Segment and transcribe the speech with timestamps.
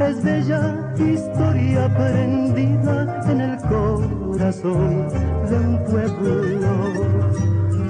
[0.00, 5.08] es bella historia prendida en el corazón
[5.48, 6.32] de un pueblo.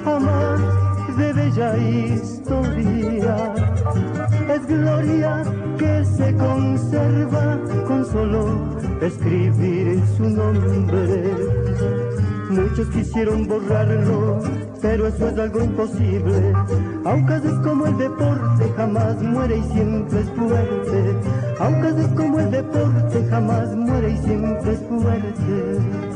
[0.05, 0.59] Amar
[1.17, 3.55] de bella historia,
[4.55, 5.43] es gloria
[5.79, 11.35] que se conserva con solo escribir su nombre.
[12.51, 14.43] Muchos quisieron borrarlo
[14.85, 16.53] pero eso es algo imposible.
[17.07, 21.17] Aunque es como el deporte, jamás muere y siempre es fuerte.
[21.59, 26.14] Aunque es como el deporte, jamás muere y siempre es fuerte.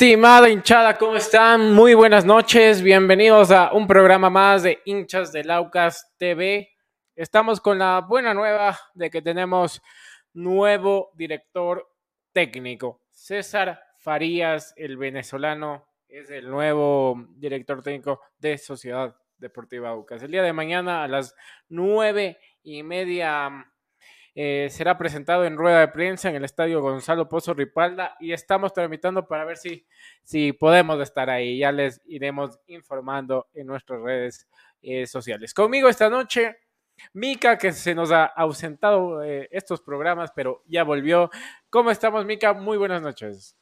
[0.00, 1.74] Estimada hinchada, ¿cómo están?
[1.74, 6.70] Muy buenas noches, bienvenidos a un programa más de hinchas de Laucas TV.
[7.14, 9.82] Estamos con la buena nueva de que tenemos
[10.32, 11.86] nuevo director
[12.32, 13.02] técnico.
[13.10, 20.22] César Farías, el venezolano, es el nuevo director técnico de Sociedad Deportiva Aucas.
[20.22, 21.34] El día de mañana a las
[21.68, 23.70] nueve y media
[24.34, 28.72] eh, será presentado en rueda de prensa en el estadio Gonzalo Pozo Ripalda y estamos
[28.72, 29.86] tramitando para ver si,
[30.22, 31.58] si podemos estar ahí.
[31.58, 34.48] Ya les iremos informando en nuestras redes
[34.82, 35.52] eh, sociales.
[35.52, 36.56] Conmigo esta noche,
[37.12, 41.30] Mica, que se nos ha ausentado eh, estos programas, pero ya volvió.
[41.68, 42.52] ¿Cómo estamos, Mica?
[42.52, 43.56] Muy buenas noches.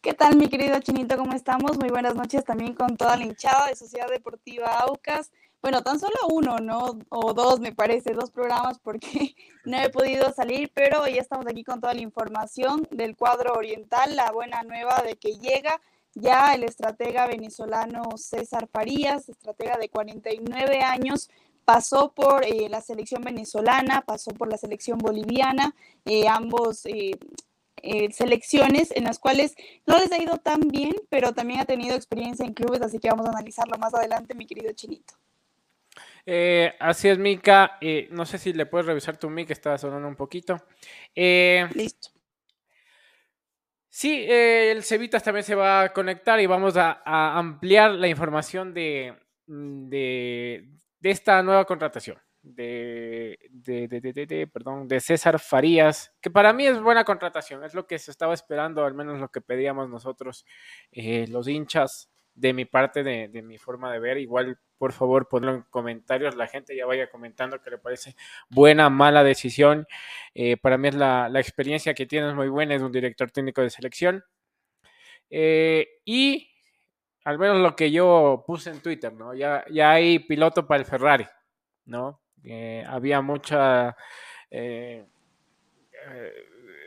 [0.00, 1.16] ¿Qué tal, mi querido Chinito?
[1.16, 1.78] ¿Cómo estamos?
[1.78, 5.30] Muy buenas noches también con toda la hinchada de Sociedad Deportiva Aucas
[5.62, 6.98] bueno, tan solo uno, ¿no?
[7.08, 11.62] O dos, me parece, dos programas porque no he podido salir, pero ya estamos aquí
[11.62, 15.80] con toda la información del cuadro oriental, la buena nueva de que llega
[16.14, 21.30] ya el estratega venezolano César Farías, estratega de 49 años,
[21.64, 25.74] pasó por eh, la selección venezolana, pasó por la selección boliviana,
[26.04, 27.18] eh, ambos eh,
[28.12, 29.54] selecciones en las cuales
[29.86, 33.08] no les ha ido tan bien, pero también ha tenido experiencia en clubes, así que
[33.08, 35.14] vamos a analizarlo más adelante, mi querido Chinito.
[36.24, 37.78] Eh, así es, Mica.
[37.80, 40.56] Eh, no sé si le puedes revisar tu mic, estaba sonando un poquito.
[41.14, 42.10] Eh, Listo.
[43.94, 49.14] Sí, el Cevitas también se va a conectar y vamos a, ampliar la información de,
[49.46, 50.66] de,
[51.02, 52.16] esta nueva contratación.
[52.42, 57.74] de, de, de, de, perdón, de César Farías, que para mí es buena contratación, es
[57.74, 60.46] lo que se estaba esperando, al menos lo que pedíamos nosotros,
[60.90, 64.18] eh, los hinchas, de mi parte, de, de, mi forma de ver.
[64.18, 68.16] Igual, por favor, ponlo en comentarios, la gente ya vaya comentando que le parece
[68.48, 69.86] buena, mala decisión.
[70.34, 73.30] Eh, para mí es la, la, experiencia que tiene es muy buena, es un director
[73.30, 74.24] técnico de selección.
[75.30, 76.50] Eh, y
[77.24, 79.34] al menos lo que yo puse en Twitter, ¿no?
[79.34, 81.26] Ya, ya hay piloto para el Ferrari,
[81.84, 82.20] ¿no?
[82.44, 83.96] Eh, había mucha...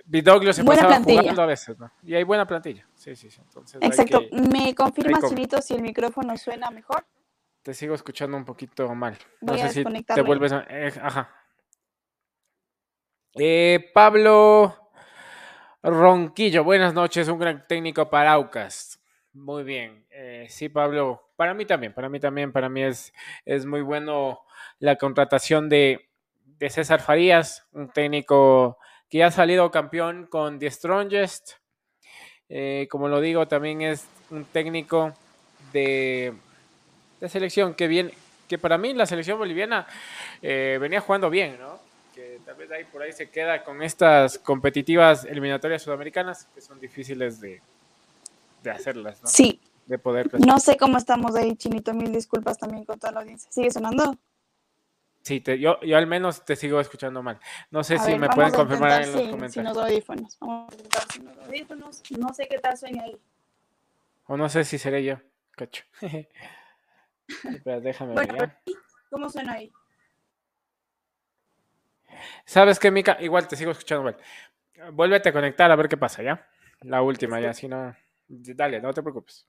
[0.06, 1.22] Vidoglio se buena pasaba plantilla.
[1.22, 1.92] jugando a veces, ¿no?
[2.04, 2.88] Y hay buena plantilla.
[2.96, 3.42] Sí, sí, sí.
[3.42, 4.20] Entonces Exacto.
[4.20, 7.06] que- ¿Me confirmas, Chinito, si el micrófono suena mejor?
[7.64, 9.18] te sigo escuchando un poquito mal.
[9.42, 10.66] No Voy a sé si te vuelves a...
[10.70, 11.34] eh, ajá.
[13.34, 14.92] Eh, Pablo
[15.82, 19.00] Ronquillo, buenas noches, un gran técnico para Aucas.
[19.34, 20.06] Muy bien.
[20.12, 23.12] Eh, sí, Pablo, para mí también, para mí también, para mí es,
[23.46, 24.42] es muy bueno
[24.80, 26.10] la contratación de,
[26.44, 28.78] de César Farías, un técnico
[29.16, 31.52] que ha salido campeón con The Strongest.
[32.50, 35.14] Eh, como lo digo, también es un técnico
[35.72, 36.34] de,
[37.22, 38.14] de selección que viene,
[38.50, 39.88] que para mí la selección boliviana
[40.42, 41.80] eh, venía jugando bien, ¿no?
[42.14, 46.78] Que tal vez ahí por ahí se queda con estas competitivas eliminatorias sudamericanas que son
[46.82, 47.62] difíciles de,
[48.64, 49.30] de hacerlas, ¿no?
[49.30, 51.94] Sí, De poder no sé cómo estamos ahí, Chinito.
[51.94, 53.50] Mil disculpas también con toda la audiencia.
[53.50, 54.18] ¿Sigue sonando?
[55.26, 57.40] Sí, te- yo, yo al menos te sigo escuchando mal.
[57.72, 59.54] No sé A si ver, me pueden confirmar en los sin- comentarios.
[59.54, 60.38] sin los audífonos.
[60.40, 62.04] Vamos a intentar sin los audífonos.
[62.12, 63.18] No sé qué tal suena ahí.
[64.28, 65.18] O no sé si seré yo,
[65.52, 65.84] cacho.
[67.44, 68.62] Espera, déjame ver, Bueno, ¿ya?
[69.10, 69.72] ¿cómo suena ahí?
[72.46, 73.18] ¿Sabes qué, Mica?
[73.20, 74.18] Igual te sigo escuchando mal.
[74.94, 76.48] Vuélvete a conectar a ver qué pasa, ¿ya?
[76.82, 77.96] La última, ya, si no...
[78.28, 79.48] Dale, no te preocupes.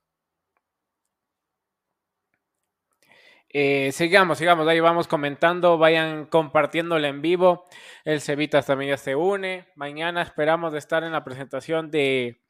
[3.49, 7.65] Eh, sigamos, sigamos, ahí vamos comentando, vayan compartiéndolo en vivo.
[8.03, 9.67] El Cevitas también ya se une.
[9.75, 12.41] Mañana esperamos de estar en la presentación de,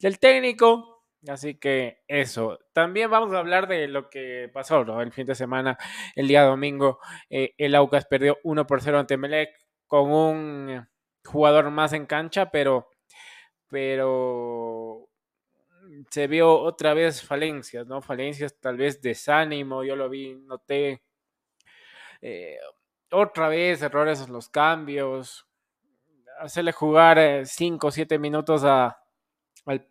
[0.00, 1.04] del técnico.
[1.28, 2.58] Así que eso.
[2.72, 5.76] También vamos a hablar de lo que pasó el fin de semana,
[6.14, 7.00] el día domingo.
[7.30, 9.50] eh, el Aucas perdió 1 por 0 ante Melec
[9.88, 10.88] con un
[11.24, 12.88] jugador más en cancha, pero,
[13.68, 14.77] pero
[16.10, 18.00] se vio otra vez falencias, ¿no?
[18.02, 21.02] Falencias tal vez desánimo, yo lo vi, noté
[22.20, 22.58] eh,
[23.10, 25.46] otra vez errores en los cambios,
[26.40, 28.98] hacerle jugar 5 o 7 minutos a,
[29.66, 29.88] al,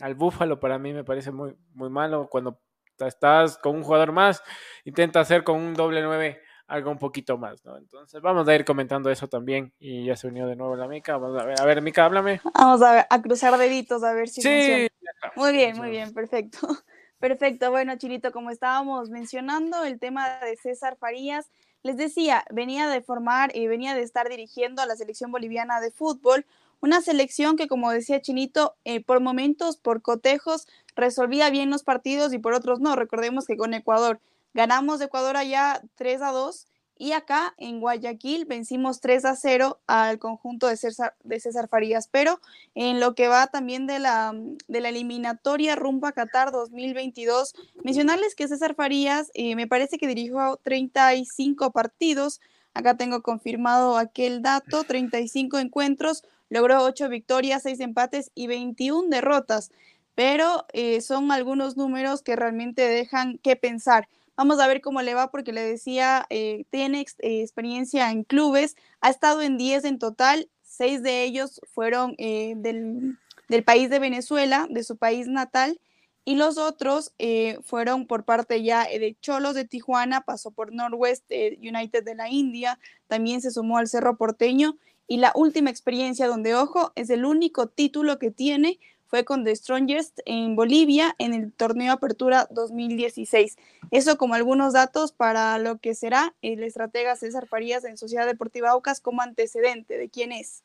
[0.00, 2.28] al Búfalo para mí me parece muy, muy malo.
[2.28, 2.60] Cuando
[2.98, 4.42] estás con un jugador más,
[4.84, 7.76] intenta hacer con un doble 9 algo un poquito más, ¿no?
[7.76, 11.16] Entonces vamos a ir comentando eso también y ya se unió de nuevo la Mica.
[11.16, 12.40] Vamos a ver, a ver, Mica, háblame.
[12.54, 14.86] Vamos a, ver, a cruzar deditos a ver si funciona.
[14.86, 14.88] Sí,
[15.36, 15.88] Muy bien, muy Funciona.
[15.90, 16.58] bien, perfecto.
[17.20, 21.48] Perfecto, bueno, Chinito, como estábamos mencionando, el tema de César Farías,
[21.82, 25.90] les decía, venía de formar y venía de estar dirigiendo a la selección boliviana de
[25.90, 26.44] fútbol,
[26.80, 32.34] una selección que, como decía Chinito, eh, por momentos, por cotejos, resolvía bien los partidos
[32.34, 32.94] y por otros no.
[32.94, 34.20] Recordemos que con Ecuador
[34.54, 36.66] ganamos de Ecuador allá 3 a 2
[36.96, 42.40] y acá en Guayaquil vencimos 3 a 0 al conjunto de César, Farías, pero
[42.74, 44.32] en lo que va también de la,
[44.68, 47.54] de la eliminatoria rumbo a Qatar 2022.
[47.82, 52.40] Mencionarles que César Farías eh, me parece que dirigió 35 partidos.
[52.74, 59.72] Acá tengo confirmado aquel dato, 35 encuentros, logró 8 victorias, 6 empates y 21 derrotas.
[60.14, 64.08] Pero eh, son algunos números que realmente dejan que pensar.
[64.36, 68.74] Vamos a ver cómo le va porque le decía, eh, tiene eh, experiencia en clubes,
[69.00, 73.16] ha estado en 10 en total, 6 de ellos fueron eh, del,
[73.48, 75.80] del país de Venezuela, de su país natal,
[76.24, 81.30] y los otros eh, fueron por parte ya de Cholos de Tijuana, pasó por Northwest
[81.30, 86.54] United de la India, también se sumó al Cerro Porteño, y la última experiencia donde,
[86.54, 88.80] ojo, es el único título que tiene,
[89.14, 93.54] fue con The Strongest en Bolivia en el torneo Apertura 2016.
[93.92, 98.70] Eso como algunos datos para lo que será el estratega César Farías en Sociedad Deportiva
[98.70, 100.64] Aucas como antecedente de quién es.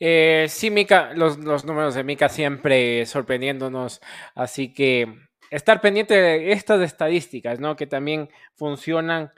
[0.00, 4.02] Eh, sí, Mica, los, números de Mica siempre sorprendiéndonos,
[4.34, 5.06] así que
[5.50, 7.74] estar pendiente de estas estadísticas, ¿no?
[7.74, 9.32] Que también funcionan.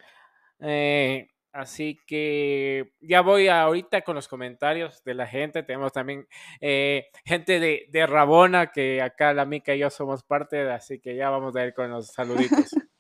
[0.59, 5.63] eh, así que ya voy ahorita con los comentarios de la gente.
[5.63, 6.27] Tenemos también
[6.61, 11.17] eh, gente de, de Rabona, que acá la Mica y yo somos parte, así que
[11.17, 12.71] ya vamos a ir con los saluditos.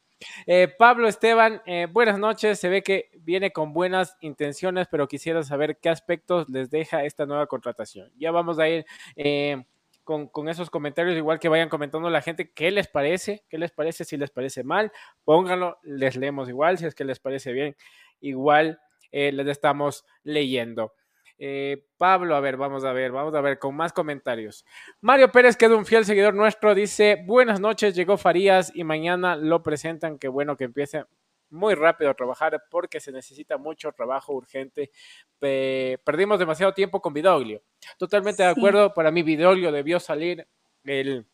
[0.46, 2.58] Eh, Pablo Esteban, eh, buenas noches.
[2.58, 7.26] Se ve que viene con buenas intenciones, pero quisiera saber qué aspectos les deja esta
[7.26, 8.10] nueva contratación.
[8.16, 8.86] Ya vamos a ir
[9.16, 9.64] eh,
[10.04, 13.72] con, con, esos comentarios, igual que vayan comentando la gente qué les parece, qué les
[13.72, 14.92] parece, si les parece mal,
[15.25, 17.76] pónganlo, les leemos igual, si es que les parece bien,
[18.20, 18.80] igual
[19.12, 20.94] eh, les estamos leyendo.
[21.38, 24.64] Eh, Pablo, a ver, vamos a ver, vamos a ver con más comentarios.
[25.00, 29.37] Mario Pérez, que es un fiel seguidor nuestro, dice, buenas noches, llegó Farías y mañana
[29.37, 31.04] lo presentan, qué bueno que empiece
[31.50, 34.90] muy rápido a trabajar porque se necesita mucho trabajo urgente.
[35.38, 37.62] perdimos demasiado tiempo con Vidoglio.
[37.99, 40.46] Totalmente de acuerdo, para mí Vidoglio debió salir
[40.85, 41.26] el,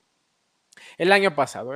[0.99, 1.73] el año pasado.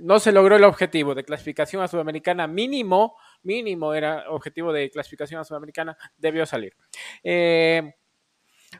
[0.00, 5.40] no se logró el objetivo de clasificación a Sudamericana mínimo, mínimo era objetivo de clasificación
[5.40, 6.74] a Sudamericana, debió salir.
[7.22, 7.94] Eh,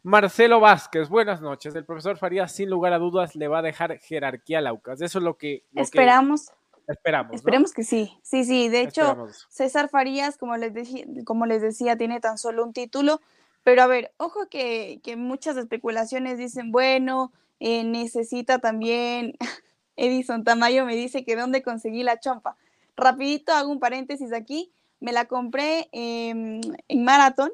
[0.02, 1.74] Marcelo Vázquez, buenas noches.
[1.74, 5.00] El profesor Farías, sin lugar a dudas, le va a dejar jerarquía a Laucas.
[5.00, 5.64] Eso es lo que...
[5.74, 6.50] Esperamos.
[6.86, 7.34] esperamos.
[7.34, 8.18] Esperemos que sí.
[8.22, 8.68] Sí, sí.
[8.68, 13.20] De hecho, César Farías, como les, decía, como les decía, tiene tan solo un título.
[13.62, 19.36] Pero a ver, ojo que, que muchas especulaciones dicen, bueno, eh, necesita también,
[19.96, 22.56] Edison Tamayo me dice que dónde conseguí la chompa.
[22.96, 27.50] Rapidito hago un paréntesis aquí, me la compré en Marathon,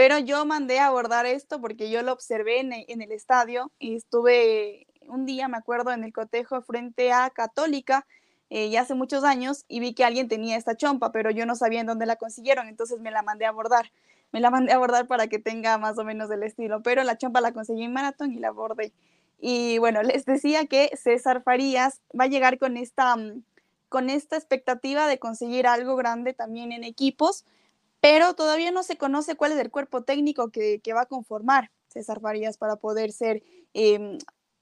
[0.00, 4.86] pero yo mandé a abordar esto porque yo lo observé en, el estadio y estuve
[5.06, 8.06] un día, me acuerdo, en el cotejo frente a Católica,
[8.48, 11.54] eh, ya hace muchos años, y vi que alguien tenía esta chompa, pero yo no
[11.54, 13.92] sabía en dónde la consiguieron, entonces me la mandé a abordar.
[14.32, 17.18] Me la mandé a abordar para que tenga más o menos el estilo, pero la
[17.18, 18.94] chompa la conseguí en Marathon y la abordé.
[19.38, 23.42] Y bueno, les decía que César Farías va a llegar con esta, mm,
[23.90, 27.44] con esta expectativa de conseguir algo grande también en equipos,
[28.00, 32.20] pero todavía no se conoce cuál es el cuerpo técnico que, va a conformar César
[32.20, 33.42] Farías para poder ser
[33.74, 34.16] em,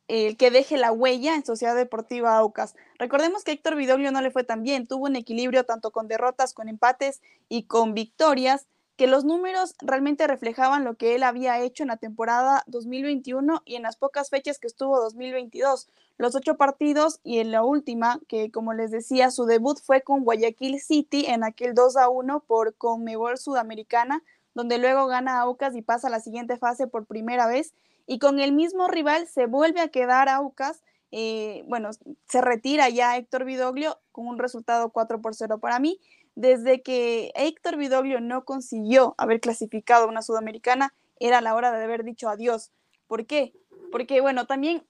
[0.09, 2.75] el que deje la huella en Sociedad Deportiva Aucas.
[2.99, 6.55] Recordemos que Héctor Vidoglio no le fue tan bien, tuvo un equilibrio tanto con derrotas,
[6.55, 7.21] con empates
[7.51, 8.67] y con victorias,
[8.99, 13.77] que los números realmente reflejaban lo que él había hecho en la temporada 2021 y
[13.77, 15.87] en las pocas fechas que estuvo 2022.
[16.19, 20.25] Los ocho partidos y en la última, que como les decía, su debut fue con
[20.25, 25.83] Guayaquil City en aquel 2 a 1 por Conmebol Sudamericana, donde luego gana Aucas y
[25.83, 27.75] pasa a la siguiente fase por primera vez.
[28.05, 30.83] Y con el mismo rival se vuelve a quedar Aucas.
[31.13, 31.91] Eh, bueno,
[32.27, 36.01] se retira ya Héctor Vidoglio con un resultado 4 por 0 para mí
[36.39, 41.83] desde que Héctor Vidoglio no consiguió haber clasificado a una sudamericana, era la hora de
[41.83, 42.71] haber dicho adiós.
[43.09, 43.53] ¿Por qué?
[43.91, 44.87] Porque, bueno, también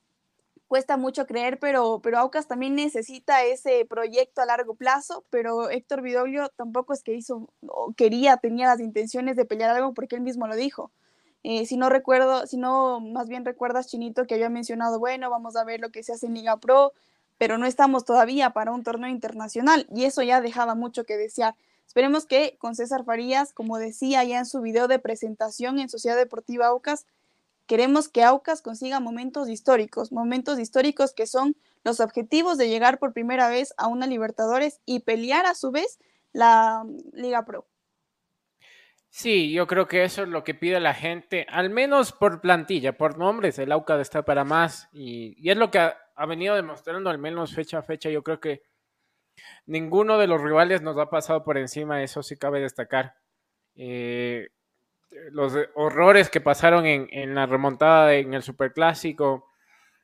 [0.67, 6.03] cuesta mucho creer, pero, pero Aucas también necesita ese proyecto a largo plazo, pero Héctor
[6.03, 10.21] Vidoglio tampoco es que hizo, o quería, tenía las intenciones de pelear algo porque él
[10.21, 10.91] mismo lo dijo.
[11.41, 15.55] Eh, si no recuerdo, si no más bien recuerdas, Chinito, que había mencionado, bueno, vamos
[15.55, 16.93] a ver lo que se hace en Liga Pro,
[17.39, 21.55] pero no estamos todavía para un torneo internacional y eso ya dejaba mucho que desear.
[21.87, 26.17] Esperemos que con César Farías, como decía ya en su video de presentación en Sociedad
[26.17, 27.07] Deportiva Aucas,
[27.65, 31.55] queremos que Aucas consiga momentos históricos, momentos históricos que son
[31.85, 35.97] los objetivos de llegar por primera vez a una Libertadores y pelear a su vez
[36.33, 37.65] la Liga Pro.
[39.11, 42.97] Sí, yo creo que eso es lo que pide la gente, al menos por plantilla,
[42.97, 47.09] por nombres, el Aucas está para más y, y es lo que ha venido demostrando
[47.09, 48.09] al menos fecha a fecha.
[48.09, 48.61] Yo creo que
[49.65, 53.15] ninguno de los rivales nos ha pasado por encima, eso sí cabe destacar.
[53.75, 54.49] Eh,
[55.31, 59.49] los horrores que pasaron en, la remontada en el Superclásico.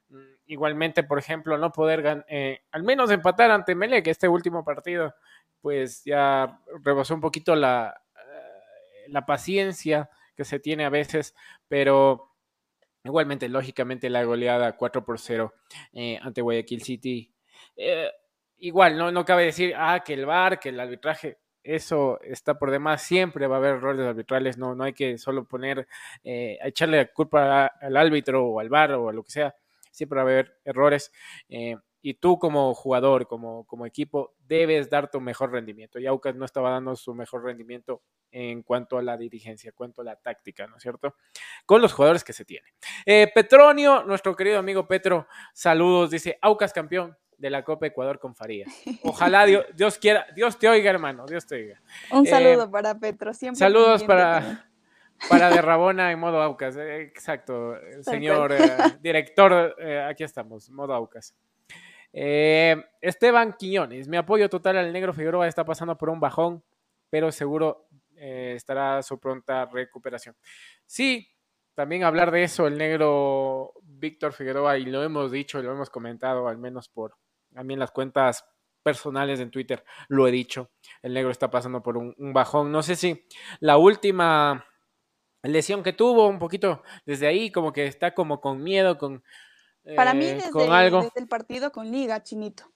[0.07, 4.63] Mm, igualmente, por ejemplo, no poder eh, al menos empatar ante Mele, que este último
[4.63, 5.13] partido,
[5.59, 11.35] pues ya rebasó un poquito la, eh, la paciencia que se tiene a veces,
[11.67, 12.34] pero
[13.05, 15.53] Igualmente, lógicamente, la goleada 4 por 0
[15.93, 17.31] eh, ante Guayaquil City.
[17.77, 18.09] Eh,
[18.57, 22.71] igual, no, no cabe decir, ah, que el VAR, que el arbitraje, eso está por
[22.71, 23.03] demás.
[23.03, 25.87] Siempre va a haber errores arbitrales, no, no hay que solo poner,
[26.23, 29.55] eh, echarle la culpa al árbitro o al VAR o a lo que sea.
[29.91, 31.11] Siempre va a haber errores.
[32.07, 35.97] Y tú como jugador, como, como equipo, debes dar tu mejor rendimiento.
[35.97, 40.01] Y Aucas no estaba dando su mejor rendimiento en cuanto a la dirigencia, en cuanto
[40.01, 41.15] a la táctica, ¿no es cierto?
[41.65, 42.75] Con los jugadores que se tiene.
[43.07, 48.35] Eh, Petronio, nuestro querido amigo Petro, saludos, dice, Aucas campeón de la Copa Ecuador con
[48.35, 48.71] Farías.
[49.01, 51.81] Ojalá Dios, Dios quiera, Dios te oiga, hermano, Dios te oiga.
[52.11, 53.57] Un eh, saludo para Petro, siempre.
[53.57, 54.69] Saludos para,
[55.27, 58.53] para de Rabona en modo Aucas, eh, exacto, señor
[59.01, 59.75] director,
[60.07, 61.33] aquí estamos, modo Aucas.
[62.17, 66.63] Esteban Quiñones, mi apoyo total al negro Figueroa está pasando por un bajón,
[67.09, 70.35] pero seguro eh, estará su pronta recuperación.
[70.85, 71.27] Sí,
[71.73, 76.47] también hablar de eso, el negro Víctor Figueroa, y lo hemos dicho, lo hemos comentado,
[76.47, 77.17] al menos por
[77.53, 78.45] también las cuentas
[78.81, 82.71] personales en Twitter, lo he dicho, el negro está pasando por un, bajón.
[82.71, 83.25] No sé si
[83.59, 84.65] la última
[85.43, 89.23] lesión que tuvo, un poquito desde ahí, como que está como con miedo, con
[89.95, 91.01] Para mí, eh, desde, con algo.
[91.01, 92.71] desde el partido con Liga, Chinito.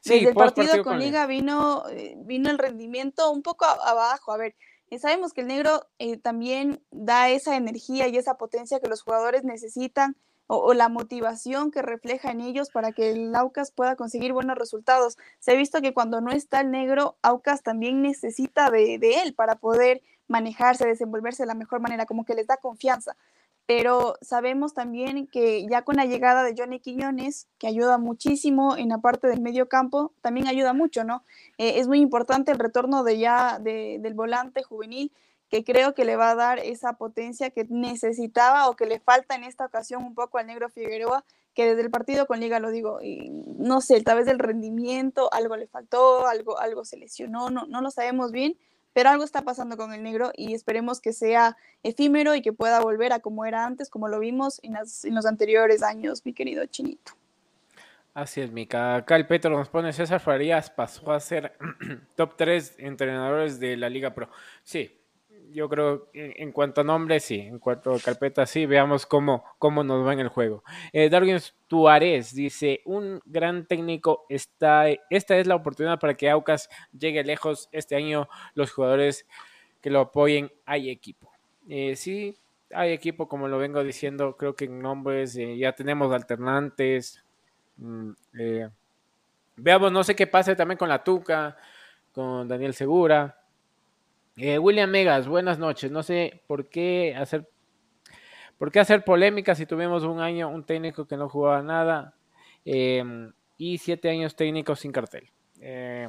[0.00, 4.32] Sí, Desde el partido con con Liga vino, eh, vino el rendimiento un poco abajo.
[4.32, 4.54] A ver,
[4.90, 9.02] eh, sabemos que el negro eh, también da esa energía y esa potencia que los
[9.02, 10.16] jugadores necesitan
[10.46, 14.58] o, o la motivación que refleja en ellos para que el Aucas pueda conseguir buenos
[14.58, 15.16] resultados.
[15.38, 19.34] Se ha visto que cuando no está el negro, Aucas también necesita de, de él
[19.34, 23.16] para poder manejarse, desenvolverse de la mejor manera, como que les da confianza
[23.66, 28.88] pero sabemos también que ya con la llegada de Johnny Quiñones, que ayuda muchísimo en
[28.90, 31.24] la parte del medio campo, también ayuda mucho, ¿no?
[31.58, 35.12] Eh, es muy importante el retorno de ya de- del volante juvenil,
[35.48, 39.34] que creo que le va a dar esa potencia que necesitaba o que le falta
[39.36, 42.70] en esta ocasión un poco al negro Figueroa, que desde el partido con Liga lo
[42.70, 47.50] digo, y no sé, tal vez del rendimiento, algo le faltó, algo, algo se lesionó,
[47.50, 48.56] no, no lo sabemos bien,
[48.92, 52.80] pero algo está pasando con el negro y esperemos que sea efímero y que pueda
[52.80, 56.32] volver a como era antes, como lo vimos en, las- en los anteriores años, mi
[56.34, 57.12] querido Chinito.
[58.14, 58.96] Así es, Mica.
[58.96, 61.56] Acá el Petro nos pone César Farías pasó a ser
[62.14, 64.28] top 3 entrenadores de la Liga Pro.
[64.62, 64.98] Sí,
[65.52, 67.40] yo creo en, cuanto a nombre, sí.
[67.40, 68.66] En cuanto a carpeta, sí.
[68.66, 70.64] Veamos cómo, cómo nos va en el juego.
[70.92, 74.86] Eh, Darwin Tuárez dice: Un gran técnico está.
[75.10, 76.68] Esta es la oportunidad para que Aucas
[76.98, 78.28] llegue lejos este año.
[78.54, 79.26] Los jugadores
[79.80, 81.30] que lo apoyen, hay equipo.
[81.68, 82.36] Eh, sí,
[82.72, 84.36] hay equipo, como lo vengo diciendo.
[84.36, 87.22] Creo que en nombres eh, ya tenemos alternantes.
[87.76, 88.68] Mm, eh,
[89.56, 91.56] veamos, no sé qué pase también con la Tuca,
[92.12, 93.41] con Daniel Segura.
[94.36, 95.90] Eh, William Megas, buenas noches.
[95.90, 97.48] No sé por qué hacer
[98.58, 102.14] por qué hacer polémica si tuvimos un año un técnico que no jugaba nada
[102.64, 103.04] eh,
[103.58, 105.30] y siete años técnicos sin cartel.
[105.60, 106.08] Eh,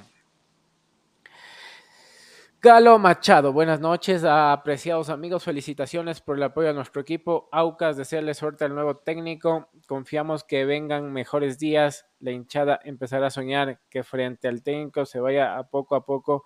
[2.62, 7.50] Galo Machado, buenas noches, apreciados amigos, felicitaciones por el apoyo a nuestro equipo.
[7.52, 9.68] Aucas, desearle suerte al nuevo técnico.
[9.86, 12.06] Confiamos que vengan mejores días.
[12.22, 16.46] La hinchada empezará a soñar que frente al técnico se vaya a poco a poco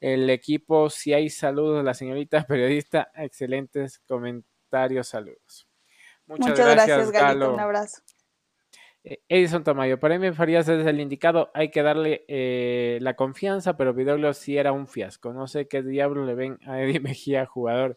[0.00, 0.90] el equipo.
[0.90, 5.68] Si hay saludos, la señorita periodista, excelentes comentarios, saludos.
[6.26, 7.54] Muchas, Muchas gracias, gracias Galito, Galo.
[7.54, 8.02] un abrazo.
[9.04, 13.76] Eh, Edison Tamayo, para mí Farías es el indicado, hay que darle eh, la confianza,
[13.76, 15.32] pero Vidoglio sí era un fiasco.
[15.32, 17.96] No sé qué diablo le ven a Eddie Mejía, jugador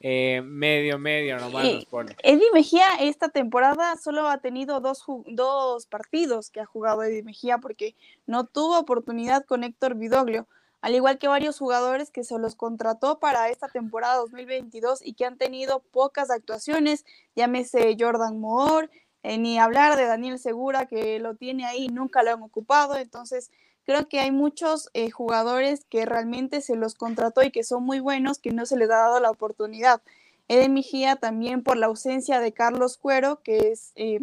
[0.00, 2.14] eh, medio, medio, nomás nos pone.
[2.22, 7.58] Eddie Mejía esta temporada solo ha tenido dos, dos partidos que ha jugado Eddie Mejía
[7.58, 10.46] porque no tuvo oportunidad con Héctor Vidoglio
[10.84, 15.24] al igual que varios jugadores que se los contrató para esta temporada 2022 y que
[15.24, 18.90] han tenido pocas actuaciones, llámese Jordan Moore,
[19.22, 22.96] eh, ni hablar de Daniel Segura, que lo tiene ahí, nunca lo han ocupado.
[22.96, 23.50] Entonces,
[23.86, 28.00] creo que hay muchos eh, jugadores que realmente se los contrató y que son muy
[28.00, 30.02] buenos, que no se les ha dado la oportunidad.
[30.48, 34.20] Ede Mejía también por la ausencia de Carlos Cuero, que es, eh,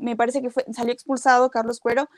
[0.00, 2.10] me parece que salió expulsado Carlos Cuero,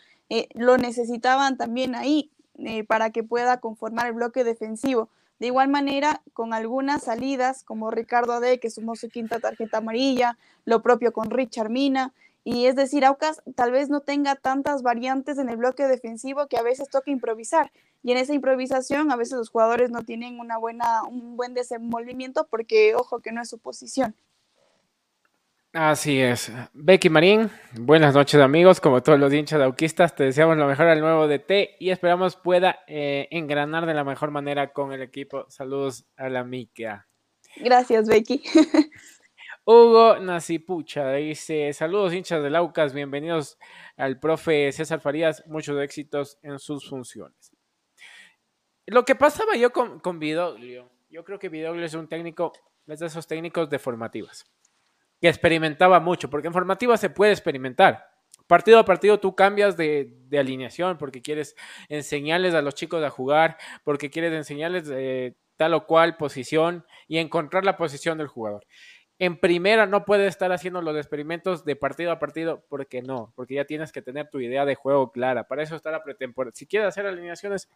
[0.55, 5.09] lo necesitaban también ahí eh, para que pueda conformar el bloque defensivo.
[5.39, 10.39] De igual manera, con algunas salidas, como Ricardo Ade, que sumó su quinta tarjeta amarilla,
[10.65, 12.13] lo propio con Richard Mina,
[12.45, 16.59] y es decir, Aucas tal vez no tenga tantas variantes en el bloque defensivo que
[16.59, 17.73] a veces toca improvisar.
[18.03, 22.47] Y en esa improvisación a veces los jugadores no tienen una buena, un buen desenvolvimiento
[22.51, 24.15] porque, ojo, que no es su posición.
[25.75, 26.53] Así es.
[26.73, 30.87] Becky Marín, buenas noches amigos, como todos los hinchas de Auquistas, te deseamos lo mejor
[30.87, 35.47] al nuevo DT y esperamos pueda eh, engranar de la mejor manera con el equipo.
[35.51, 37.09] Saludos a la Mica.
[37.57, 38.41] Gracias, Becky.
[39.65, 43.59] Hugo Nacipucha dice, saludos hinchas del Aucas, bienvenidos
[43.97, 47.51] al profe César Farías, muchos éxitos en sus funciones.
[48.87, 52.53] Lo que pasaba yo con, con Vidoglio, yo creo que Vidoglio es un técnico,
[52.87, 54.47] es de esos técnicos de formativas
[55.21, 58.09] que experimentaba mucho, porque en formativa se puede experimentar.
[58.47, 61.57] Partido a partido tú cambias de, de, alineación porque quieres
[61.89, 67.19] enseñarles a los chicos a jugar, porque quieres enseñarles eh, tal o cual posición y
[67.19, 68.67] encontrar la posición del jugador.
[69.19, 73.55] En primera no puedes estar haciendo los experimentos de partido a partido porque no, porque
[73.55, 75.45] ya tienes que tener tu idea de juego clara.
[75.45, 76.53] Para eso está la pretemporada.
[76.55, 77.71] Si quieres hacer alineaciones,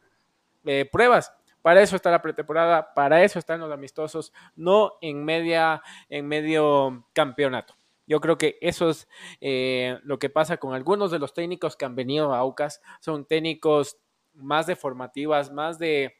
[0.65, 5.83] eh, pruebas, para eso está la pretemporada, para eso están los amistosos, no en media,
[6.09, 7.75] en medio campeonato.
[8.09, 9.07] Yo creo que eso es
[9.41, 12.81] eh, lo que pasa con algunos de los técnicos que han venido a Aucas.
[13.01, 13.99] Son técnicos
[14.33, 16.17] más de formativas, más de,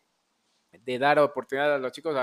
[0.99, 2.15] dar oportunidad a los chicos.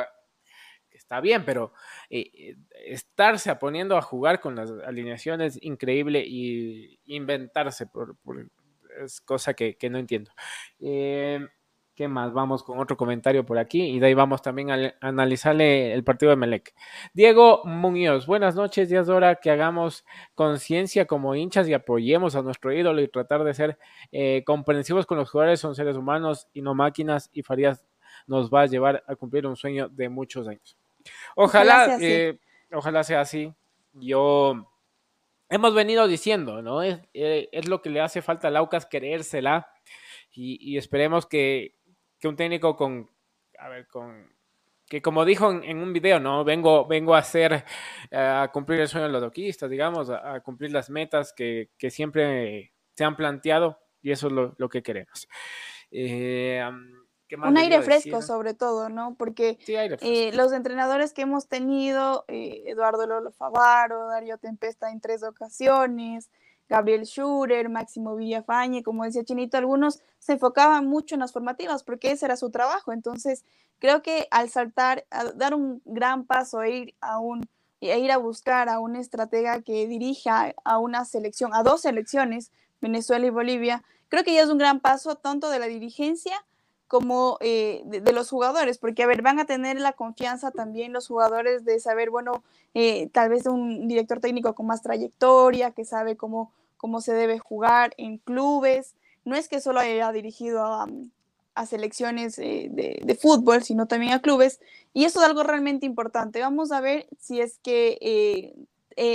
[0.91, 1.73] Está bien, pero
[2.11, 8.17] eh, estarse poniendo a jugar con las alineaciones increíble y inventarse por,
[9.03, 10.31] es cosa que, que no entiendo.
[10.79, 11.39] Eh,
[11.95, 12.33] ¿Qué más?
[12.33, 16.31] Vamos con otro comentario por aquí y de ahí vamos también a, analizarle el partido
[16.31, 16.73] de Melec.
[17.13, 20.03] Diego Muñoz, buenas noches, ya es hora que hagamos
[20.33, 23.77] conciencia como hinchas y apoyemos a nuestro ídolo y tratar de ser
[24.11, 27.85] eh, comprensivos con los jugadores, son seres humanos y no máquinas y Farías
[28.27, 30.75] nos va a llevar a cumplir un sueño de muchos años.
[31.33, 31.97] Ojalá,
[32.73, 33.43] ojalá sea así.
[33.43, 33.53] Eh,
[33.93, 34.69] Yo
[35.47, 36.83] hemos venido diciendo, ¿no?
[36.83, 39.69] Es, eh, es, lo que le hace falta a Laucas, querérsela
[40.37, 41.75] y esperemos que
[42.19, 43.09] que un técnico con,
[43.59, 44.35] a ver, con,
[44.87, 46.43] que como dijo en, un video, ¿no?
[46.43, 47.65] Vengo, vengo a hacer,
[48.11, 51.89] eh, a cumplir el sueño de los doquistas, digamos, a, cumplir las metas que, que,
[51.89, 55.27] siempre se han planteado y eso es lo, que queremos.
[55.91, 56.63] Eh,
[57.43, 59.15] un aire fresco sobre todo, ¿no?
[59.17, 66.29] Porque eh, los entrenadores que hemos tenido, Eduardo Lolo Favaro, Darío Tempesta en tres ocasiones,
[66.69, 72.11] Gabriel Schurer, Máximo Villafañe, como decía Chinito, algunos se enfocaban mucho en las formativas porque
[72.11, 72.91] ese era su trabajo.
[72.91, 73.45] Entonces,
[73.79, 77.47] creo que al saltar, a dar un gran paso e ir a un
[77.81, 82.51] e ir a buscar a un estratega que dirija a una selección, a dos selecciones,
[82.81, 86.33] Venezuela y Bolivia, creo que ya es un gran paso tanto de la dirigencia
[86.95, 91.09] como eh, de, los jugadores, porque a ver, van a tener la confianza también los
[91.09, 92.41] jugadores de saber, bueno,
[92.73, 97.37] eh, tal vez un director técnico con más trayectoria, que sabe cómo, cómo se debe
[97.37, 98.95] jugar en clubes.
[99.25, 100.87] No es que solo haya dirigido a,
[101.65, 104.61] selecciones eh, de, fútbol, sino también a clubes.
[104.93, 106.39] Y eso es algo realmente importante.
[106.39, 108.55] Vamos a ver si es que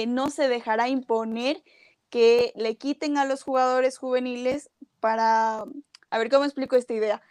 [0.06, 1.62] no se dejará imponer
[2.10, 4.68] que le quiten a los jugadores juveniles
[5.00, 5.64] para,
[6.10, 7.22] a ver cómo explico esta idea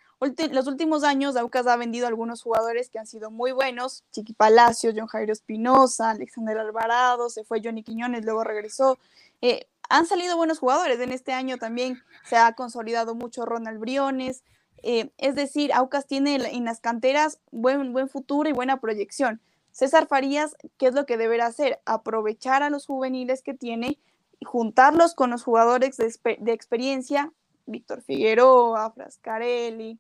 [0.52, 4.94] los últimos años, Aucas ha vendido algunos jugadores que han sido muy buenos, Chiqui Palacios,
[4.98, 9.00] John Jairo Espinosa, Alexander Alvarado, se fue Johnny Quiñones, luego regresó.
[9.42, 14.44] Eh, han salido buenos jugadores, en este año también se ha consolidado mucho Ronald Briones,
[14.84, 19.42] eh, es decir, Aucas tiene en las canteras buen, futuro y buena proyección.
[19.72, 21.80] César Farías, ¿qué es lo que deberá hacer?
[21.86, 24.00] Aprovechar a los juveniles que tiene,
[24.46, 27.32] juntarlos con los jugadores de, de experiencia,
[27.66, 30.00] Víctor Figueroa, Frascarelli,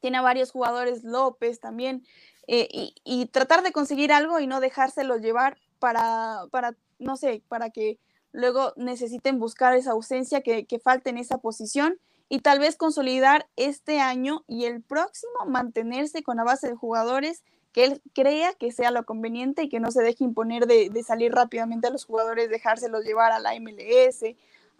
[0.00, 2.04] tiene a varios jugadores, López también,
[2.46, 7.70] eh, y, tratar de conseguir algo y no dejárselo llevar para, para, no sé, para
[7.70, 7.98] que
[8.32, 13.48] luego necesiten buscar esa ausencia que, que falte en esa posición y tal vez consolidar
[13.56, 18.72] este año y el próximo mantenerse con la base de jugadores que él crea que
[18.72, 22.04] sea lo conveniente y que no se deje imponer de, de salir rápidamente a los
[22.04, 24.24] jugadores, dejárselos llevar a la MLS,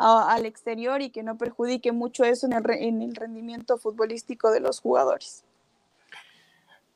[0.00, 4.60] al exterior y que no perjudique mucho eso en el, en el rendimiento futbolístico de
[4.60, 5.44] los jugadores.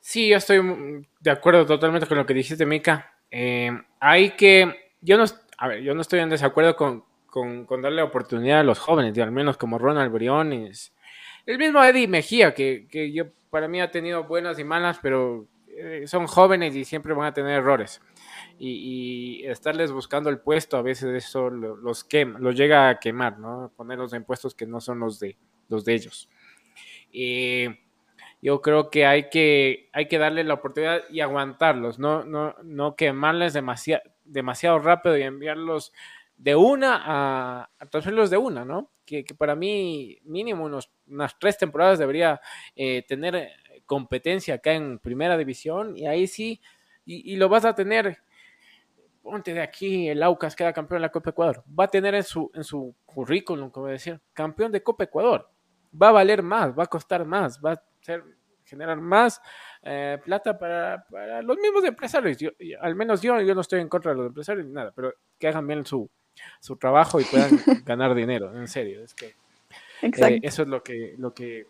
[0.01, 3.14] Sí, yo estoy de acuerdo totalmente con lo que dijiste, Mica.
[3.31, 5.25] Eh, hay que, yo no,
[5.59, 9.33] a ver, yo no estoy en desacuerdo con, con, darle oportunidad a los jóvenes, al
[9.33, 10.93] menos como Ronald Briones.
[11.47, 15.47] El mismo Eddie Mejía, que, que yo para mí ha tenido buenas y malas, pero
[16.07, 18.01] son jóvenes y siempre van a tener errores
[18.59, 23.73] y, estarles buscando el puesto, a veces eso los quema, los llega a quemar, ¿no?
[23.77, 25.37] Ponerlos en puestos que no son los de,
[25.69, 26.29] los de ellos.
[28.43, 32.97] yo creo que hay que, hay que darle la oportunidad y aguantarlos, no, no, no
[32.97, 35.93] quemarles demasiado, demasiado rápido y enviarlos
[36.37, 38.91] de una a, a transferirlos de una, ¿no?
[39.05, 42.41] Que, para mí mínimo unos, unas tres temporadas debería
[42.75, 43.51] eh, tener
[43.87, 46.61] competencia acá en primera división y ahí sí,
[47.05, 48.18] y, y, lo vas a tener
[49.25, 51.64] ponte de aquí, el Aucas queda campeón de la Copa Ecuador.
[51.66, 55.51] Va a tener en su, en su currículum, como decir, campeón de Copa Ecuador.
[56.01, 58.23] Va a valer más, va a costar más, va a ser,
[58.64, 59.40] generar más
[59.83, 62.37] eh, plata para, para, los mismos empresarios.
[62.81, 65.49] al menos yo, yo no estoy en contra de los empresarios ni nada, pero que
[65.49, 66.09] hagan bien su,
[66.61, 67.51] su trabajo y puedan
[67.87, 69.03] ganar dinero, en serio.
[69.03, 69.35] Es que
[70.03, 71.66] eh, eso es lo que, lo que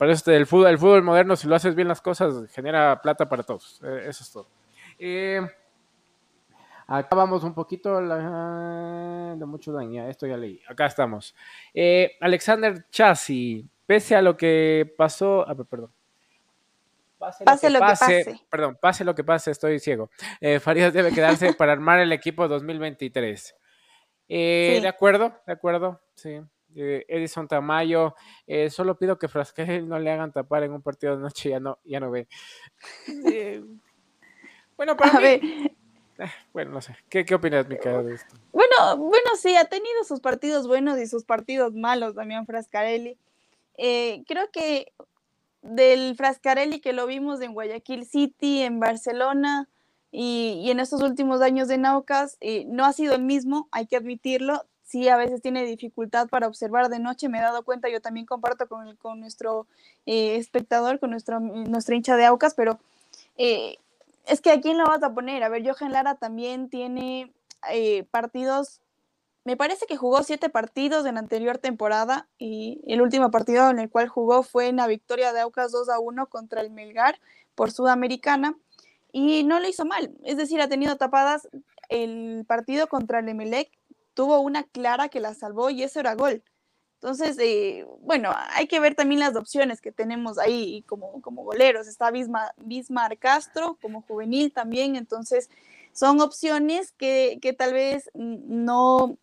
[0.00, 3.28] para eso el fútbol, el fútbol moderno, si lo haces bien las cosas, genera plata
[3.28, 3.82] para todos.
[3.82, 4.48] eso es todo.
[4.98, 5.46] Eh,
[6.86, 10.08] Acá vamos un poquito de mucho daño.
[10.08, 10.58] Esto ya leí.
[10.66, 11.36] Acá estamos.
[11.74, 15.46] Eh, Alexander Chassi, pese a lo que pasó.
[15.46, 15.92] Ah, perdón.
[17.18, 20.10] Pase, lo, que, pase, Perdón, pase lo que pase, estoy ciego.
[20.40, 23.54] Eh, Farías debe quedarse para armar el equipo 2023.
[24.30, 26.40] Eh, De acuerdo, de acuerdo, sí.
[26.76, 28.14] Eh, Edison Tamayo,
[28.46, 31.60] eh, solo pido que Frasquel no le hagan tapar en un partido de noche, ya
[31.60, 32.28] no, ya no ve.
[34.76, 35.76] bueno, para mí,
[36.52, 36.96] bueno, no sé.
[37.08, 38.36] ¿Qué, qué opinas, Mica, de esto?
[38.52, 43.18] Bueno, bueno, sí, ha tenido sus partidos buenos y sus partidos malos también Frascarelli.
[43.76, 44.92] Eh, creo que
[45.62, 49.68] del Frascarelli que lo vimos en Guayaquil City, en Barcelona
[50.10, 53.96] y, en estos últimos años de Naucas, eh, no ha sido el mismo, hay que
[53.96, 54.66] admitirlo.
[54.90, 58.26] Sí a veces tiene dificultad para observar de noche, me he dado cuenta, yo también
[58.26, 59.68] comparto con, nuestro
[60.04, 62.80] eh, espectador, con nuestro, nuestra hincha de Aucas, pero
[63.36, 63.76] eh,
[64.26, 65.44] es que a quién lo vas a poner.
[65.44, 67.32] A ver, Johan Lara también tiene
[67.70, 68.80] eh, partidos,
[69.44, 73.78] me parece que jugó siete partidos en la anterior temporada y el último partido en
[73.78, 77.20] el cual jugó fue en la victoria de Aucas 2 a 1 contra el Melgar
[77.54, 78.56] por Sudamericana
[79.12, 81.48] y no lo hizo mal, es decir, ha tenido tapadas
[81.88, 83.70] el partido contra el Emelec
[84.14, 86.42] tuvo una clara que la salvó y eso era gol.
[87.02, 91.88] Entonces, eh, bueno, hay que ver también las opciones que tenemos ahí como, como goleros.
[91.88, 95.48] Está Bismar, Castro como juvenil también, entonces
[95.92, 99.16] son opciones que, que tal vez no,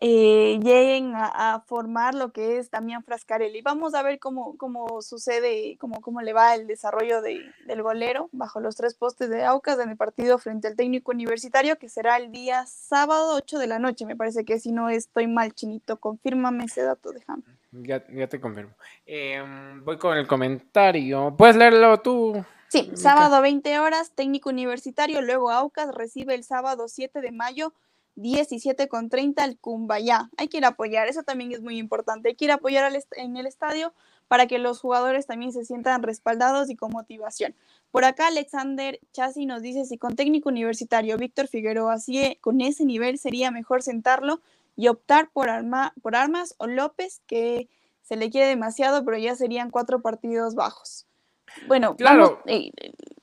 [0.00, 3.62] eh, lleguen a, formar lo que es Damián Frascarelli.
[3.62, 8.60] Vamos a ver cómo, cómo sucede, cómo, cómo le va el desarrollo del golero bajo
[8.60, 12.30] los tres postes de Aucas en el partido frente al técnico universitario, que será el
[12.30, 14.06] día sábado 8 de la noche.
[14.06, 17.42] Me parece que si no estoy mal, Chinito, confírmame ese dato, déjame.
[17.72, 18.74] Ya, ya te confirmo.
[19.04, 21.34] Em, voy con el comentario.
[21.36, 22.44] ¿Puedes leerlo tú?
[22.68, 27.72] Sí, sábado 20 horas, técnico universitario, luego Aucas recibe el sábado 7 de mayo
[28.20, 30.28] 17 con 30 al Cumbayá.
[30.36, 32.30] Hay que ir a apoyar, eso también es muy importante.
[32.30, 33.92] Hay que ir a apoyar en el estadio
[34.26, 37.54] para que los jugadores también se sientan respaldados y con motivación.
[37.90, 42.84] Por acá Alexander Chasi nos dice si con técnico universitario Víctor Figueroa así con ese
[42.84, 44.40] nivel sería mejor sentarlo
[44.76, 47.68] y optar por, arma, por armas o López que
[48.02, 51.06] se le quiere demasiado, pero ya serían cuatro partidos bajos.
[51.66, 52.42] Bueno, claro.
[52.46, 52.72] Eh,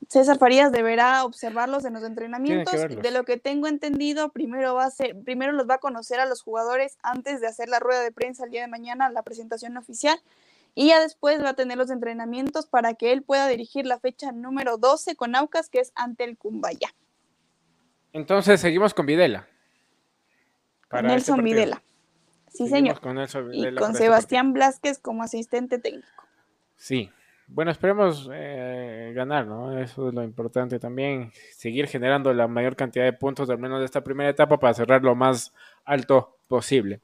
[0.10, 2.74] César Farías deberá observarlos en los entrenamientos.
[2.74, 6.26] De lo que tengo entendido, primero va a ser, primero los va a conocer a
[6.26, 9.78] los jugadores antes de hacer la rueda de prensa el día de mañana, la presentación
[9.78, 10.20] oficial,
[10.74, 14.32] y ya después va a tener los entrenamientos para que él pueda dirigir la fecha
[14.32, 16.94] número 12 con Aucas, que es ante el Cumbaya.
[18.12, 19.48] Entonces seguimos con Videla.
[20.90, 21.82] Con este Nelson Videla.
[22.50, 22.98] Sí, señor.
[22.98, 23.44] y con este
[23.94, 26.08] Sebastián Blasquez como asistente técnico.
[26.78, 27.12] Sí,
[27.48, 29.78] bueno, esperemos eh, ganar, ¿no?
[29.80, 31.32] Eso es lo importante también.
[31.52, 35.04] Seguir generando la mayor cantidad de puntos, al menos de esta primera etapa, para cerrar
[35.04, 35.54] lo más
[35.84, 37.02] alto posible.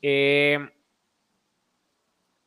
[0.00, 0.58] Eh,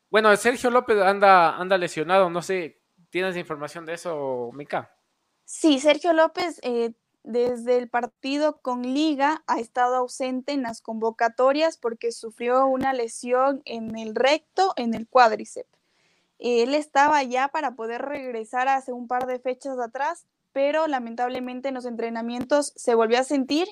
[0.09, 4.95] bueno, Sergio López anda, anda lesionado, no sé, ¿tienes información de eso, Mica?
[5.43, 11.77] Sí, Sergio López eh, desde el partido con Liga ha estado ausente en las convocatorias
[11.77, 15.74] porque sufrió una lesión en el recto, en el cuádriceps.
[16.39, 21.75] Él estaba ya para poder regresar hace un par de fechas atrás, pero lamentablemente en
[21.75, 23.67] los entrenamientos se volvió a sentir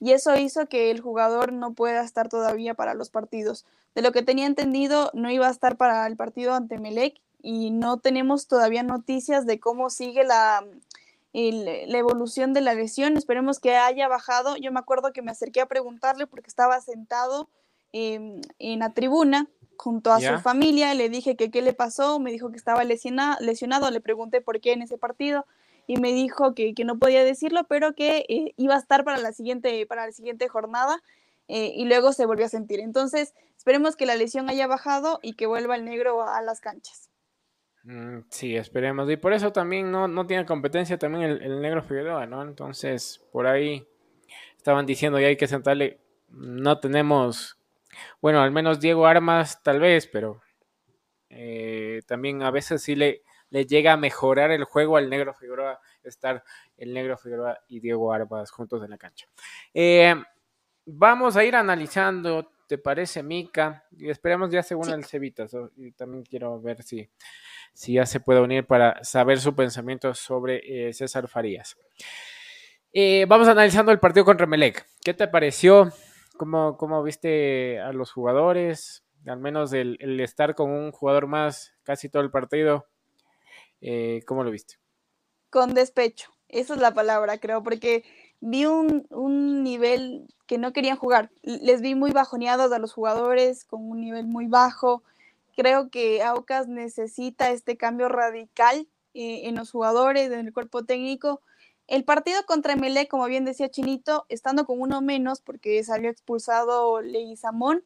[0.00, 3.64] y eso hizo que el jugador no pueda estar todavía para los partidos.
[3.94, 7.70] De lo que tenía entendido, no iba a estar para el partido ante Melec y
[7.70, 10.64] no tenemos todavía noticias de cómo sigue la,
[11.32, 13.16] la evolución de la lesión.
[13.16, 14.56] Esperemos que haya bajado.
[14.56, 17.48] Yo me acuerdo que me acerqué a preguntarle porque estaba sentado
[17.92, 18.42] en
[18.78, 19.48] la tribuna
[19.78, 23.90] junto a su familia, le dije que qué le pasó, me dijo que estaba lesionado,
[23.90, 25.46] le pregunté por qué en ese partido
[25.86, 29.32] y me dijo que, no podía decirlo, pero que eh, iba a estar para la
[29.32, 31.00] siguiente, para la siguiente jornada
[31.48, 32.80] eh, y luego se volvió a sentir.
[32.80, 37.08] Entonces, esperemos que la lesión haya bajado y que vuelva el negro a, las canchas.
[37.84, 39.08] Mm, sí, esperemos.
[39.10, 42.42] Y por eso también no, no tiene competencia también el, el, negro Figueroa, ¿no?
[42.42, 43.86] Entonces, por ahí
[44.56, 46.00] estaban diciendo ya hay que sentarle.
[46.28, 47.55] No tenemos
[48.20, 50.40] bueno, al menos Diego Armas tal vez, pero
[51.28, 55.80] eh, también a veces sí le, le llega a mejorar el juego al negro Figueroa
[56.02, 56.42] estar
[56.76, 59.26] el negro Figueroa y Diego Armas juntos en la cancha.
[59.74, 60.14] Eh,
[60.84, 63.84] vamos a ir analizando, ¿te parece, Mica?
[63.96, 65.54] Y esperemos ya según el Cevitas.
[65.76, 67.08] Y también quiero ver si,
[67.72, 71.76] si ya se puede unir para saber su pensamiento sobre eh, César Farías.
[73.26, 74.86] vamos analizando el partido contra Melec.
[75.02, 75.92] ¿Qué te pareció?
[76.36, 79.04] ¿Cómo, cómo viste a los jugadores?
[79.26, 82.86] Al menos el, estar con un jugador más casi todo el partido.
[83.80, 84.76] Eh, ¿Cómo lo viste?
[85.50, 86.30] Con despecho.
[86.48, 88.04] Esa es la palabra, creo, porque
[88.40, 91.30] vi un, un, nivel que no querían jugar.
[91.42, 95.02] Les vi muy bajoneados a los jugadores, con un nivel muy bajo.
[95.56, 98.86] Creo que Aucas necesita este cambio radical
[99.18, 101.40] eh, en los jugadores, en el cuerpo técnico,
[101.88, 107.00] el partido contra Emelec, como bien decía Chinito, estando con uno menos porque salió expulsado
[107.00, 107.84] Leguizamón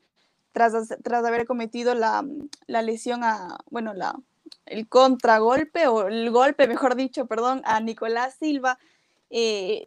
[0.53, 2.25] tras, tras haber cometido la,
[2.67, 4.19] lesión a, bueno, la,
[4.67, 8.79] el contragolpe o el golpe, mejor dicho, perdón, a Nicolás Silva.
[9.29, 9.87] Eh,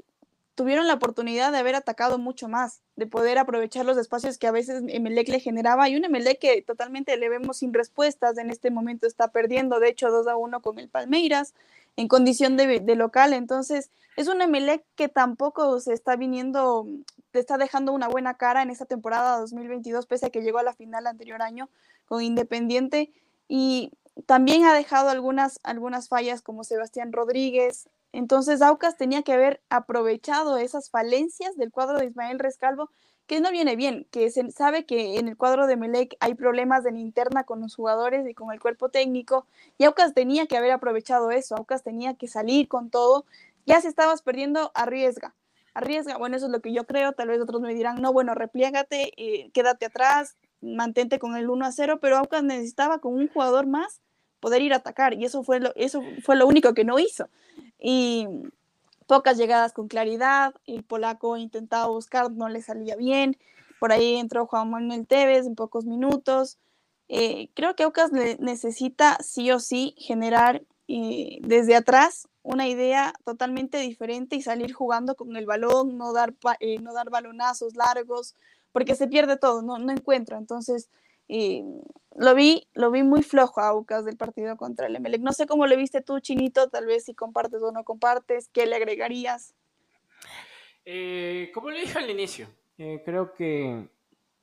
[0.56, 4.52] tuvieron la oportunidad de haber atacado mucho más, de poder aprovechar los espacios que a
[4.52, 8.70] veces Emelec le generaba y un Emelec que totalmente le vemos sin respuestas, en este
[8.70, 11.56] momento está perdiendo, de hecho 2 a 1 con el Palmeiras
[11.96, 16.88] en condición de, local, entonces es un Emelec que tampoco se está viniendo,
[17.32, 20.64] te está dejando una buena cara en esta temporada 2022, pese a que llegó a
[20.64, 21.70] la final anterior año
[22.06, 23.12] con Independiente.
[23.48, 23.92] Y
[24.26, 30.58] también ha dejado algunas, algunas fallas como Sebastián Rodríguez, entonces Aucas tenía que haber aprovechado
[30.58, 32.92] esas falencias del cuadro de Ismael Rescalvo,
[33.28, 36.84] que no viene bien, que se sabe que en el cuadro de Melec hay problemas
[36.84, 40.72] de interna con los jugadores y con el cuerpo técnico, y Aucas tenía que haber
[40.72, 43.26] aprovechado eso, Aucas tenía que salir con todo,
[43.66, 45.36] ya si estabas perdiendo, arriesga,
[45.74, 48.36] arriesga, bueno, eso es lo que yo creo, tal vez otros me dirán, no, bueno,
[48.36, 53.30] repliégate, eh, quédate atrás, mantente con el 1 a 0, pero Aucas necesitaba con un
[53.30, 54.02] jugador más
[54.42, 57.30] poder ir a atacar, y eso fue lo, eso fue lo único que no hizo.
[57.80, 58.28] Y
[59.04, 60.54] pocas llegadas con claridad.
[60.66, 63.38] El polaco intentaba buscar, no le salía bien.
[63.80, 66.58] Por ahí entró Juan Manuel Tevez en pocos minutos.
[67.10, 73.78] Eh, creo que Aucas necesita sí o sí generar eh, desde atrás una idea totalmente
[73.80, 78.36] diferente y salir jugando con el balón, no dar, eh, no dar balonazos largos,
[78.72, 80.38] porque se pierde todo, no, no encuentra.
[80.38, 80.90] Entonces,
[81.28, 85.22] lo vi, lo vi muy flojo a Aucas del partido contra el Emelec.
[85.22, 88.66] No sé cómo lo viste tú, Chinito, tal vez si compartes o no compartes, ¿qué
[88.66, 89.56] le agregarías?
[90.86, 93.88] Eh, como le dije al inicio, eh, creo que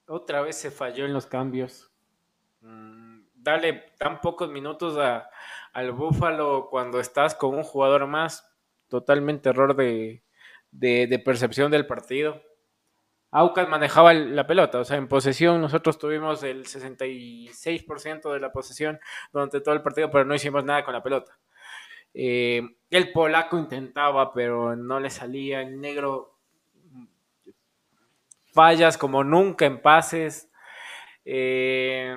[0.06, 1.90] otra vez se falló en los cambios.
[2.60, 4.98] Mm, dale tan pocos minutos
[5.72, 8.50] al Búfalo cuando estás con un jugador más,
[8.88, 12.42] totalmente error de percepción del partido.
[13.32, 18.98] Aucas manejaba la pelota, o sea, en posesión nosotros tuvimos el 66% de la posesión
[19.32, 21.38] durante todo el partido, pero no hicimos nada con la pelota.
[22.12, 25.62] Eh, el polaco intentaba, pero no le salía.
[25.62, 26.38] El negro
[28.52, 30.50] fallas como nunca en pases.
[31.24, 32.16] Eh,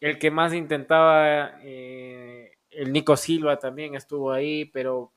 [0.00, 5.12] el que más intentaba, eh, el Nico Silva también estuvo ahí, pero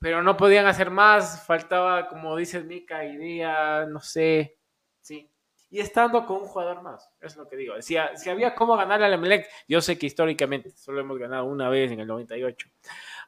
[0.00, 4.56] pero no podían hacer más, faltaba, como dices, Mica, idea, no sé,
[5.02, 5.28] sí.
[5.70, 7.80] Y estando con un jugador más, es lo que digo.
[7.80, 11.68] Si, si había cómo ganar al Emelec, yo sé que históricamente solo hemos ganado una
[11.68, 12.68] vez en el 98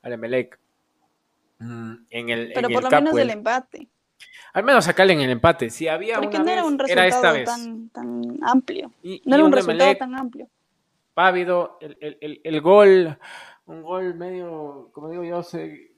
[0.00, 0.58] al Emelec.
[1.58, 3.88] Mm, en el, pero por lo menos el empate.
[4.54, 5.70] Al menos sacarle en el empate.
[5.70, 8.92] Si había Porque una no era un resultado Tan, tan amplio.
[9.24, 10.48] no era un, resultado tan amplio.
[11.14, 13.18] Pávido, el, el, el, gol,
[13.66, 15.91] un gol medio, como digo yo, sé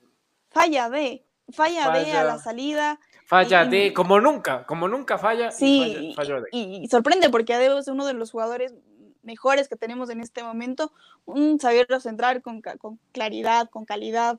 [0.54, 3.00] falla de, falla, de a la salida.
[3.26, 5.50] Falla de, como nunca, como nunca falla.
[5.50, 6.14] Sí,
[6.52, 8.74] y, sorprende porque Adeo es uno de los jugadores
[9.22, 10.92] mejores que tenemos en este momento,
[11.24, 14.38] un saberlo central con, con claridad, con calidad,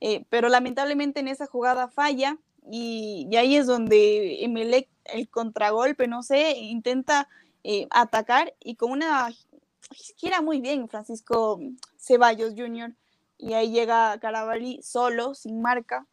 [0.00, 2.38] eh, pero lamentablemente en esa jugada falla
[2.70, 7.28] y, ahí es donde Emelec, el contragolpe, no sé, intenta
[7.64, 9.32] eh, atacar y con una
[10.16, 11.58] gira muy bien Francisco
[11.96, 12.92] Ceballos Jr
[13.38, 16.06] y ahí llega Carabalí solo, sin marca,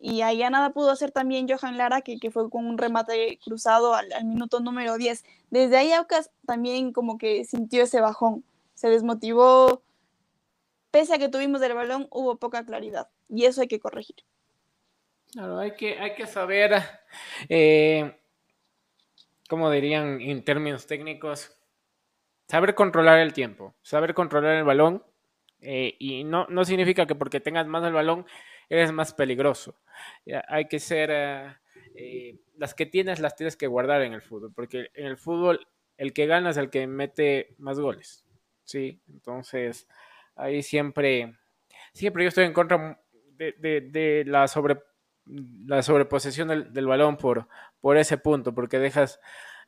[0.00, 4.08] y ya nada pudo hacer también Johan Lara, que, fue con un remate cruzado al,
[4.24, 5.24] minuto número 10.
[5.50, 9.82] Desde ahí Aucas también como que sintió ese bajón, se desmotivó,
[10.92, 14.16] pese a que tuvimos el balón, hubo poca claridad, y eso hay que corregir.
[15.32, 16.80] Claro, hay que, hay que saber,
[17.48, 18.16] eh,
[19.48, 21.58] como dirían en términos técnicos,
[22.46, 25.02] saber controlar el tiempo, saber controlar el balón
[25.60, 28.26] eh, y no, no significa que porque tengas más el balón
[28.68, 29.76] eres más peligroso.
[30.48, 31.56] Hay que ser, eh,
[31.94, 35.66] eh, las que tienes las tienes que guardar en el fútbol, porque en el fútbol
[35.96, 38.24] el que gana es el que mete más goles.
[38.64, 39.88] Sí, entonces
[40.36, 41.34] ahí siempre,
[41.92, 43.00] siempre yo estoy en contra
[43.36, 44.78] de, de, la sobre
[45.24, 47.48] la sobreposición del, del, balón por,
[47.80, 49.20] por ese punto, porque dejas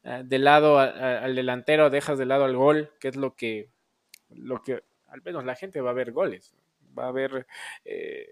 [0.02, 3.70] de lado al delantero, dejas de lado al gol, que es lo que,
[4.30, 6.54] lo que al menos la gente va a ver goles,
[6.98, 7.46] va a ver,
[7.84, 8.28] eh,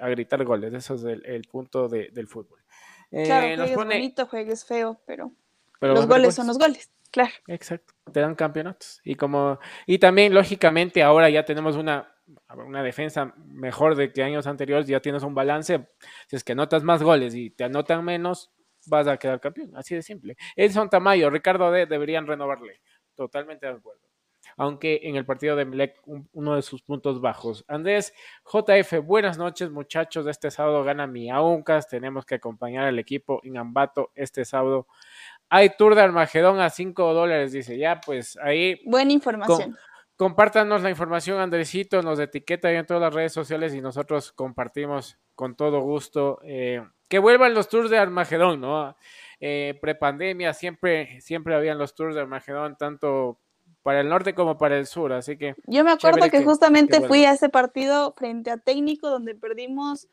[0.00, 2.60] a gritar goles, eso es el, punto del fútbol.
[3.10, 5.32] Eh, claro, juegues bonito, juegues feo, pero,
[5.80, 7.32] los goles, son los goles, claro.
[7.46, 9.00] Exacto, te dan campeonatos.
[9.04, 12.14] Y como, y también, lógicamente, ahora ya tenemos una,
[12.56, 15.88] una defensa mejor de que años anteriores, ya tienes un balance.
[16.28, 18.52] Si es que anotas más goles y te anotan menos,
[18.86, 19.76] vas a quedar campeón.
[19.76, 20.36] Así de simple.
[20.56, 22.80] Edson Tamayo, Ricardo D deberían renovarle.
[23.14, 24.11] Totalmente de acuerdo
[24.56, 26.00] aunque en el partido de Melec
[26.32, 27.64] uno de sus puntos bajos.
[27.68, 28.12] Andrés
[28.44, 33.58] JF, buenas noches muchachos, este sábado gana mi Auncas, tenemos que acompañar al equipo en
[33.58, 34.86] Ambato este sábado.
[35.48, 38.80] Hay tour de Armagedón a 5 dólares, dice, ya pues ahí...
[38.86, 39.76] Buena información.
[40.16, 45.54] compártanos la información, Andresito, nos etiqueta en todas las redes sociales y nosotros compartimos con
[45.54, 46.40] todo gusto.
[46.42, 48.96] Eh, que vuelvan los tours de Armagedón, ¿no?
[49.38, 53.38] Eh, prepandemia siempre, siempre habían los tours de Armagedón, tanto
[53.82, 55.54] para el norte como para el sur, así que...
[55.66, 60.08] Yo me acuerdo que, justamente fui a ese partido frente a Técnico donde perdimos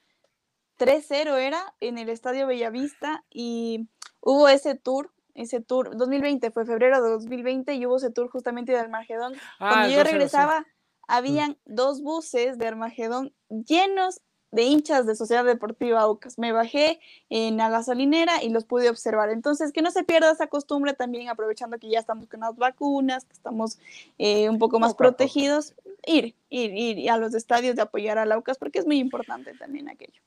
[0.79, 3.87] 3-0 era en el Estadio Bellavista y
[4.21, 8.71] hubo ese tour, ese tour, 2020 fue febrero de 2020 y hubo ese tour justamente
[8.71, 9.33] de Armagedón.
[9.59, 10.65] Ah, Cuando yo regresaba, mm.
[11.07, 14.21] habían dos buses de Armagedón llenos
[14.51, 16.37] de hinchas de Sociedad Deportiva Aucas.
[16.37, 19.29] Me bajé en la gasolinera y los pude observar.
[19.29, 23.25] Entonces, que no se pierda esa costumbre también, aprovechando que ya estamos con las vacunas,
[23.25, 23.79] que estamos
[24.17, 25.73] eh, un poco más protegidos,
[26.05, 29.89] ir, ir, ir a los estadios de apoyar a Aucas, porque es muy importante también
[29.89, 30.21] aquello.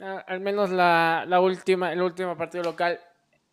[0.00, 3.00] Ah, al menos la, la, última, el último partido local,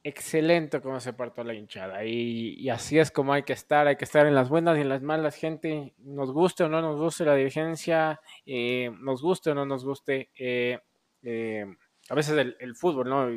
[0.06, 2.06] excelente como se partió la hinchada.
[2.06, 4.89] Y, así es como hay que estar, hay que estar en las buenas y en
[4.89, 5.95] las malas, gente.
[5.97, 10.30] Nos guste o no nos guste la dirigencia, eh, nos guste o no nos guste.
[10.38, 10.78] Eh,
[11.24, 11.66] eh,
[12.08, 13.30] a veces el, fútbol, ¿no?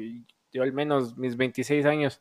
[0.53, 2.21] Yo al menos mis 26 años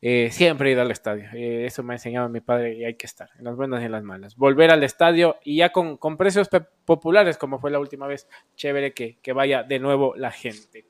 [0.00, 1.26] eh, siempre he ido al estadio.
[1.34, 3.92] Eso me ha enseñado mi padre y hay que estar en las buenas y en
[3.92, 4.34] las malas.
[4.34, 6.48] Volver al estadio y ya con, con precios
[6.86, 8.26] populares, como fue la última vez.
[8.56, 10.86] Chévere que vaya de nuevo la gente.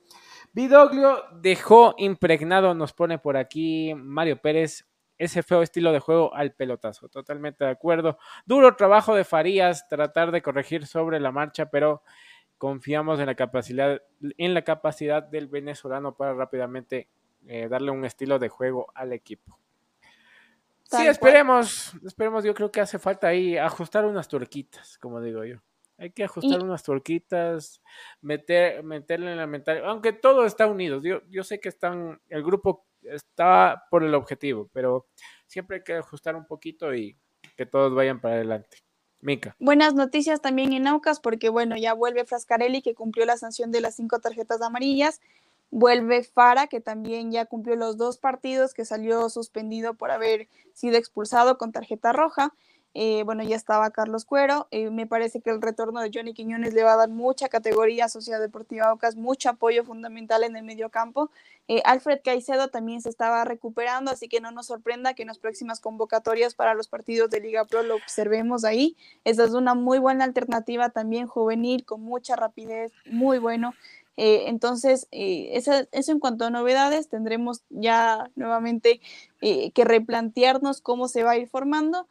[0.55, 4.87] Vidoglio dejó impregnado, nos pone por aquí Mario Pérez,
[5.19, 7.09] ese feo estilo de juego al pelotazo.
[7.09, 8.19] Totalmente de acuerdo.
[8.47, 12.03] Duro trabajo de Farías, tratar de corregir sobre la marcha, pero
[12.57, 17.09] confiamos en la capacidad, en la capacidad del venezolano para rápidamente
[17.47, 19.59] eh, darle un estilo de juego al equipo.
[20.85, 25.59] sí, esperemos, esperemos, yo creo que hace falta ahí ajustar unas turquitas, como digo yo.
[25.97, 27.81] Hay que ajustar unas turquitas,
[28.21, 31.01] meter, meterle en la mentalidad, aunque todo está unido.
[31.03, 35.07] Yo, yo sé que están, el grupo está por el objetivo, pero
[35.47, 37.17] siempre hay que ajustar un poquito y
[37.57, 38.79] que todos vayan para adelante.
[39.21, 39.57] Mica.
[39.59, 43.81] Buenas noticias también en Aucas, porque bueno, ya vuelve Frascarelli, que cumplió la sanción de
[43.81, 45.23] las cinco tarjetas amarillas.
[45.71, 50.99] Vuelve Fara, que también ya cumplió los dos partidos, que salió suspendido por haber sido
[50.99, 52.55] expulsado con tarjeta roja.
[52.95, 54.69] Eh, bueno, ya estaba Carlos Cuero.
[54.71, 58.07] Eh, me parece que el retorno de Johnny Quiñones le va a dar mucha categoría
[58.07, 61.31] a Sociedad Deportiva Ocas, mucho apoyo fundamental en el medio campo.
[61.67, 65.39] Eh, Alfred Caicedo también se estaba recuperando, así que no nos sorprenda que en las
[65.39, 68.97] próximas convocatorias para los partidos de Liga Pro lo observemos ahí.
[69.25, 73.75] Esa es una muy buena alternativa también juvenil, con mucha rapidez, muy bueno.
[74.17, 79.01] Eh, entonces, eh, eso, en cuanto a novedades, tendremos ya nuevamente
[79.41, 82.07] eh, que replantearnos cómo se va a ir formando.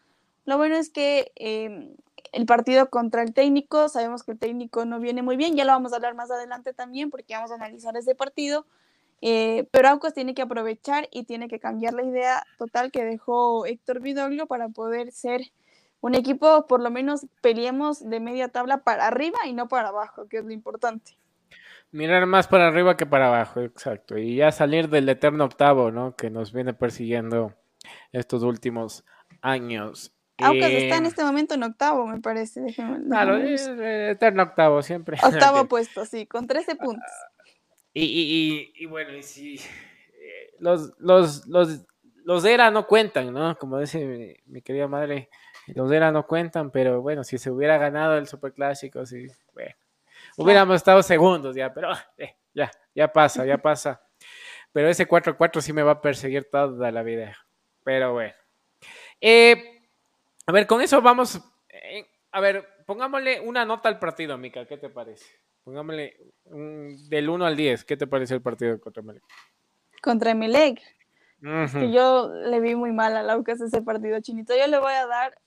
[0.46, 1.96] Lo bueno es que em,
[2.32, 5.72] el partido contra el técnico, sabemos que el técnico no viene muy bien, ya lo
[5.72, 8.66] vamos a hablar más adelante también porque vamos a analizar ese partido,
[9.22, 14.02] pero Aucas tiene que aprovechar y tiene que cambiar la idea total que dejó Héctor
[14.02, 15.42] Vidoglio para poder ser
[16.04, 20.28] un equipo, por lo menos peleemos de media tabla para arriba y no para abajo,
[20.28, 21.18] que es lo importante.
[21.92, 24.18] Mirar más para arriba que para abajo, exacto.
[24.18, 26.18] Y ya salir del eterno octavo, ¿no?
[26.18, 27.54] Que nos viene persiguiendo
[28.12, 29.06] estos últimos
[29.42, 30.13] años.
[30.40, 32.62] Aunque está en este momento en octavo, me parece.
[33.08, 35.18] claro, eterno octavo, siempre.
[35.24, 37.12] Octavo puesto, sí, con 13 puntos.
[37.94, 41.86] Y, y, y, bueno, y si eh, los, los, los,
[42.26, 43.56] los ERA no cuentan, ¿no?
[43.58, 45.30] Como dice mi, mi, querida madre,
[45.68, 49.76] los ERA no cuentan, pero bueno, si se hubiera ganado el Superclásico, sí, bueno
[50.38, 54.02] Hubiéramos estado segundos ya, pero eh, ya, ya pasa, ya pasa.
[54.72, 57.38] Pero ese 4-4 sí me va a perseguir toda la vida.
[57.84, 58.34] Pero bueno.
[59.22, 59.73] Eh,
[60.46, 61.42] a ver, con eso vamos.
[61.70, 64.66] Eh, a ver, pongámosle una nota al partido, Mica.
[64.66, 65.26] ¿Qué te parece?
[65.64, 67.86] Pongámosle del 1 al 10.
[67.86, 69.24] ¿Qué te parece el partido contra Melec?
[70.02, 70.82] Contra Melec.
[71.42, 74.56] que yo le vi muy mal a Laucas ese partido, Chinito.
[74.56, 75.38] Yo le voy a dar.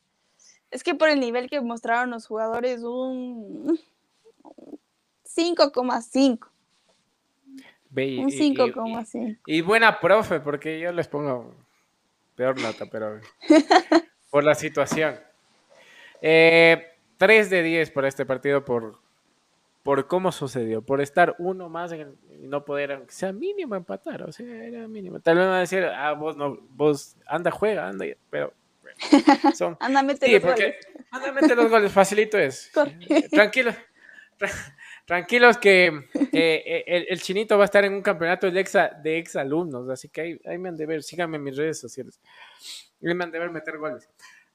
[0.71, 3.79] Es que por el nivel que mostraron los jugadores, un
[5.25, 6.49] 5,5.
[7.97, 9.39] Un 5,5.
[9.47, 11.55] Y, buena profe, porque yo les pongo
[12.35, 13.21] peor nota, pero
[14.37, 15.19] por la situación.
[16.21, 18.99] Eh, 3 de 10 por este partido, por,
[19.83, 22.05] por cómo sucedió, por estar uno más y
[22.41, 24.25] no poder, aunque sea mínimo, empatar.
[24.25, 25.21] O sea, era mínimo.
[25.21, 28.53] Tal vez me va a decir, ah, vos no, vos anda, juega, anda, pero.
[29.55, 30.77] son, anda, mete los goles.
[31.11, 32.71] Anda, mete los goles, facilito es.
[33.31, 33.73] Tranquilo.
[35.07, 39.37] Tranquilos que eh, el, chinito va a estar en un campeonato de ex, de ex
[39.37, 42.21] alumnos, así que ahí, me han de ver, síganme en mis redes sociales.
[43.03, 44.09] Ahí me han de ver meter goles.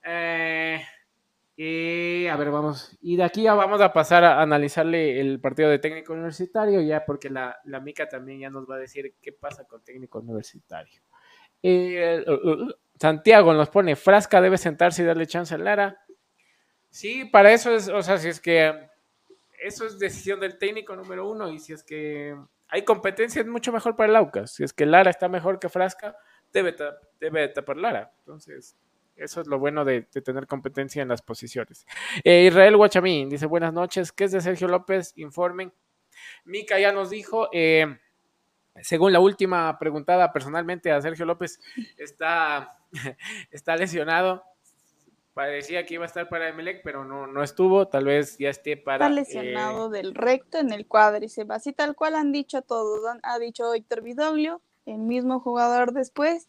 [0.03, 0.81] Eh,
[1.55, 2.97] y a ver, vamos.
[3.01, 7.05] Y de aquí ya vamos a pasar a analizarle el partido de técnico universitario, ya
[7.05, 11.01] porque la, la Mica también ya nos va a decir qué pasa con técnico universitario.
[11.63, 16.03] Uh, uh, uh, Santiago nos pone, Frasca debe sentarse y darle chance a Lara.
[16.89, 18.89] Sí, para eso es, o sea, si es que
[19.61, 22.35] eso es decisión del técnico número uno y si es que
[22.67, 24.51] hay competencia, es mucho mejor para el Aucas.
[24.53, 26.15] Si es que Lara está mejor que Frasca,
[26.53, 26.75] debe,
[27.19, 28.13] debe tapar Lara.
[28.19, 28.75] Entonces,
[29.15, 31.85] eso es lo bueno de, tener competencia en las posiciones.
[32.23, 35.13] Eh, Israel Guachamín dice: Buenas noches, ¿qué es de Sergio López?
[35.15, 35.73] Informen.
[36.45, 37.49] Mica ya nos dijo.
[37.51, 37.85] Eh,
[38.81, 41.59] según la última preguntada personalmente a Sergio López,
[41.97, 42.77] está,
[43.51, 44.43] está lesionado.
[45.33, 47.87] Parecía que iba a estar para Emelec, pero no, no estuvo.
[47.87, 49.05] Tal vez ya esté para.
[49.05, 53.01] Está lesionado eh, del recto en el cuádriceps, así tal cual han dicho todos.
[53.23, 56.47] Ha dicho Víctor Vidoglio, el mismo jugador después.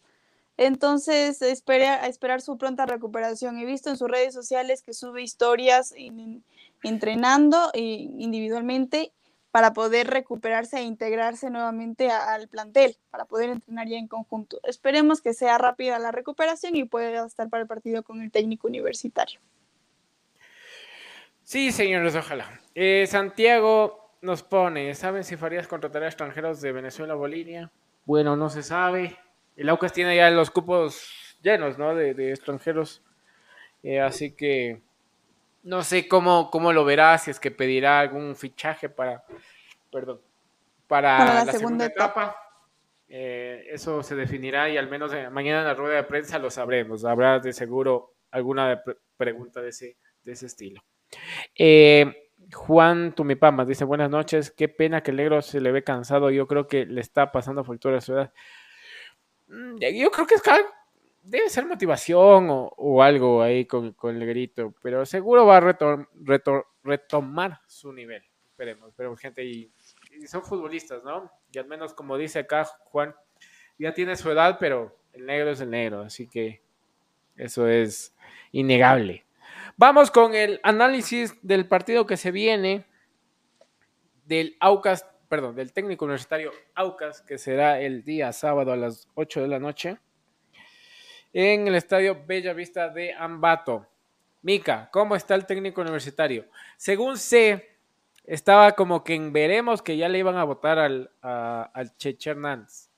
[0.57, 3.57] Entonces, esperar su pronta recuperación.
[3.57, 5.93] He visto en sus redes sociales que sube historias
[6.83, 9.11] entrenando eh, individualmente
[9.53, 14.59] para poder recuperarse e integrarse nuevamente al plantel, para poder entrenar ya en conjunto.
[14.63, 18.67] Esperemos que sea rápida la recuperación y pueda estar para el partido con el técnico
[18.67, 19.39] universitario.
[21.43, 22.61] Sí, señores, ojalá.
[22.73, 27.71] Eh, Santiago nos pone, ¿saben si Farías contratará extranjeros de Venezuela o Bolivia?
[28.05, 29.17] Bueno, no se sabe.
[29.55, 31.95] El Aucas tiene ya los cupos llenos, ¿no?
[31.95, 33.01] De, extranjeros.
[33.83, 34.81] Eh, así que
[35.63, 39.23] no sé cómo, cómo lo verá, si es que pedirá algún fichaje para,
[39.91, 40.21] perdón,
[40.87, 42.35] para, la, segunda, etapa.
[43.07, 47.05] Eh, eso se definirá y al menos mañana en la rueda de prensa lo sabremos.
[47.05, 48.81] Habrá de seguro alguna
[49.17, 50.83] pregunta de ese, de ese estilo.
[51.55, 52.22] Eh,
[52.53, 56.47] Juan Tumipama dice, buenas noches, qué pena que el negro se le ve cansado, yo
[56.47, 58.33] creo que le está pasando factura a su edad.
[59.47, 60.43] Mm, yo creo que es
[61.23, 66.07] debe ser motivación o, algo ahí con, el grito, pero seguro va a
[66.83, 68.23] retomar su nivel.
[68.49, 69.43] Esperemos, esperemos, gente.
[69.43, 69.71] Y,
[70.27, 71.31] son futbolistas, ¿no?
[71.51, 73.15] Y al menos, como dice acá Juan,
[73.79, 76.61] ya tiene su edad, pero el negro es el negro, así que
[77.35, 78.15] eso es
[78.51, 79.25] innegable.
[79.75, 82.85] Vamos con el análisis del partido que se viene
[84.25, 89.41] del Aucas, perdón, del técnico universitario Aucas, que será el día sábado a las 8
[89.41, 89.97] de la noche
[91.33, 93.87] en el estadio Bella Vista de Ambato.
[94.43, 96.45] Mica, ¿cómo está el técnico universitario?
[96.77, 97.79] Según sé,
[98.25, 102.92] estaba como que en veremos que ya le iban a votar al, al Cheche Hernández.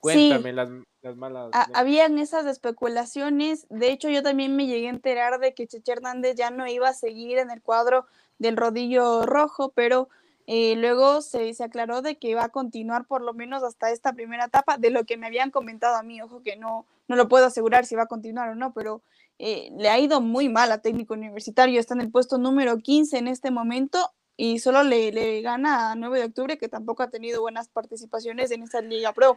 [0.00, 0.70] Cuéntame las,
[1.16, 1.50] malas.
[1.74, 3.66] habían esas especulaciones.
[3.68, 6.88] De hecho, yo también me llegué a enterar de que Cheche Hernández ya no iba
[6.88, 8.06] a seguir en el cuadro
[8.38, 10.08] del rodillo rojo, pero
[10.46, 14.14] eh, luego se, se, aclaró de que va a continuar por lo menos hasta esta
[14.14, 17.28] primera etapa, de lo que me habían comentado a mí, ojo que no, no lo
[17.28, 19.02] puedo asegurar si va a continuar o no, pero
[19.38, 23.18] eh, le ha ido muy mal a técnico universitario, está en el puesto número 15
[23.18, 27.10] en este momento y solo le, le gana a 9 de octubre, que tampoco ha
[27.10, 29.36] tenido buenas participaciones en esta Liga Pro.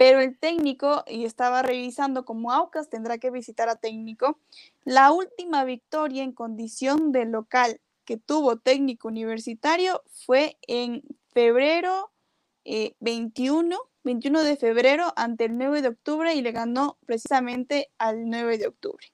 [0.00, 4.38] Pero el técnico, y estaba revisando como Aucas tendrá que visitar a técnico,
[4.82, 11.02] la última victoria en condición de local que tuvo técnico universitario fue en
[11.34, 12.10] febrero
[12.64, 18.24] 21, eh, 21 de febrero ante el 9 de octubre y le ganó precisamente al
[18.24, 19.06] 9 de octubre.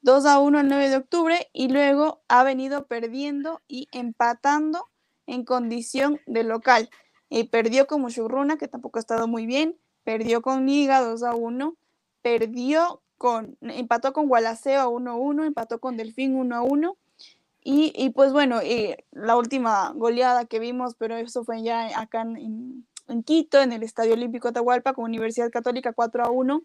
[0.00, 4.88] 2 a 1 el 9 de octubre y luego ha venido perdiendo y empatando
[5.26, 6.88] en condición de local.
[7.34, 11.34] y perdió con Mushurruna, que tampoco ha estado muy bien, perdió con Liga 2 a
[11.34, 11.76] 1,
[12.22, 16.96] perdió con, empató con Gualaceo 1 a 1, empató con Delfín 1 a 1
[17.64, 22.84] y, pues bueno, eh, la última goleada que vimos, pero eso fue ya acá en,
[23.24, 26.62] Quito, en el Estadio Olímpico Atahualpa, con Universidad Católica 4 a 1,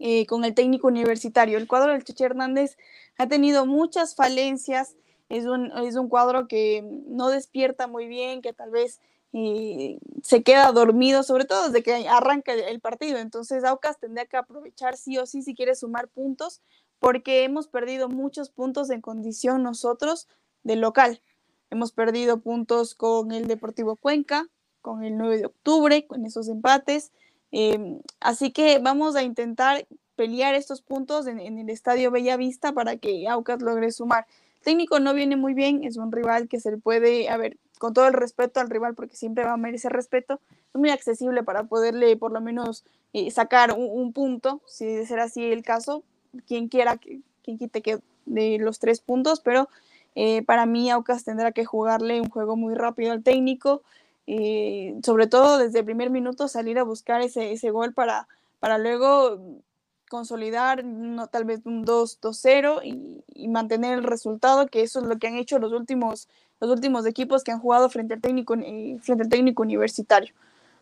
[0.00, 1.56] eh, con el técnico universitario.
[1.56, 2.76] El cuadro del Cheche Hernández
[3.16, 4.96] ha tenido muchas falencias,
[5.30, 9.00] es un, es un cuadro que no despierta muy bien, que tal vez
[9.32, 13.18] eh, se queda dormido, sobre todo desde que arranca el partido.
[13.18, 16.60] Entonces, Aucas tendría que aprovechar sí o sí si quiere sumar puntos
[16.98, 20.28] porque hemos perdido muchos puntos en condición nosotros
[20.64, 21.20] de local.
[21.70, 24.48] Hemos perdido puntos con el Deportivo Cuenca,
[24.80, 27.12] con el 9 de octubre, con esos empates.
[27.50, 33.28] Em, así que vamos a intentar pelear estos puntos en, el Estadio Bellavista para que
[33.28, 34.26] Aucas logre sumar.
[34.64, 37.94] Técnico no viene muy bien, es un rival que se le puede, a ver, con
[37.94, 40.40] todo el respeto al rival, porque siempre va a merecer respeto,
[40.74, 45.06] es muy accesible para poderle por lo menos eh, sacar un, un, punto, si de
[45.06, 46.02] ser así el caso,
[46.46, 49.68] quien quiera, quien quite de los tres puntos, pero
[50.14, 53.82] eh, para mí Aucas tendrá que jugarle un juego muy rápido al técnico,
[54.26, 58.28] eh, sobre todo desde el primer minuto salir a buscar ese, ese gol para,
[58.60, 59.40] para luego
[60.08, 60.84] consolidar
[61.30, 65.58] tal vez un 2-0 y, mantener el resultado, que eso es lo que han hecho
[65.58, 66.28] los últimos,
[66.60, 70.34] los últimos equipos que han jugado frente al técnico, eh, frente al técnico universitario.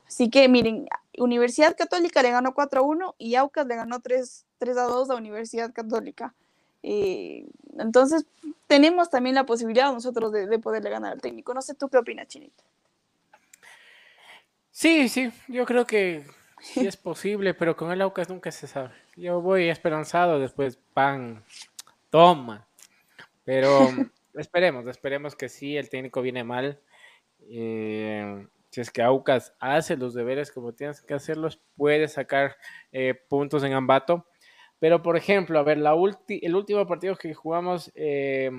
[0.06, 4.82] Así que miren, Universidad Católica le ganó 4-1 y Aucas le ganó 3, 3 a
[4.82, 6.34] 2 a Universidad Católica.
[6.82, 7.46] Eh,
[7.78, 8.24] entonces,
[8.66, 11.52] tenemos también la posibilidad nosotros de, poderle ganar al técnico.
[11.52, 12.62] No sé tú qué opinas, Chinito.
[14.70, 16.24] Sí, sí, yo creo que
[16.60, 18.90] sí es posible, pero con el Aucas nunca se sabe.
[19.16, 21.44] Yo voy esperanzado, después pan,
[22.10, 22.66] toma.
[23.44, 23.80] Pero
[24.34, 26.80] esperemos, esperemos que sí, el técnico viene mal.
[27.48, 32.56] Eh, si es que Aucas hace los deberes como tienes que hacerlos, puede sacar
[32.92, 34.26] eh, puntos en Ambato.
[34.78, 35.94] Pero, por ejemplo, a ver, la
[36.28, 38.50] el último partido que jugamos eh,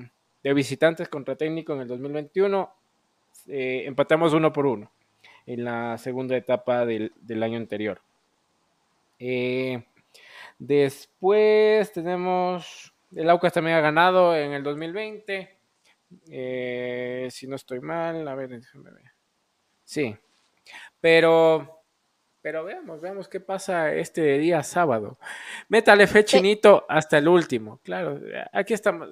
[0.42, 2.74] de visitantes contra técnico en el 2021,
[3.46, 4.90] empatamos uno por uno
[5.48, 7.10] en la segunda etapa del,
[7.42, 8.02] año anterior.
[10.58, 15.56] después tenemos, el Aucas también ha ganado en el 2020.
[17.30, 19.10] si no estoy mal, a ver, déjame ver.
[19.84, 20.14] Sí.
[21.00, 21.82] Pero,
[22.42, 25.16] pero veamos, veamos qué pasa este día sábado.
[25.70, 27.80] Métale fe chinito hasta el último.
[27.82, 28.20] Claro,
[28.52, 29.08] aquí estamos.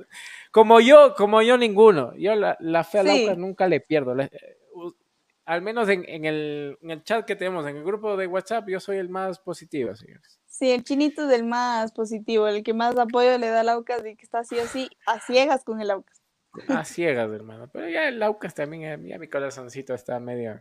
[0.51, 2.15] Como yo, como yo ninguno.
[2.17, 4.15] Yo la, la fe a nunca le pierdo.
[5.47, 8.81] Al menos en, el, en, el, chat que tenemos, en el grupo de WhatsApp, yo
[8.81, 10.41] soy el más positivo, señores.
[10.49, 14.05] Sí, el chinito es el más positivo, el que más apoyo le da al Aucas
[14.05, 16.21] y que está así así, a ciegas con el Aucas.
[16.69, 17.71] A ciegas, hermano.
[17.73, 20.61] Pero ya el Aucas también, ya mi corazoncito está medio.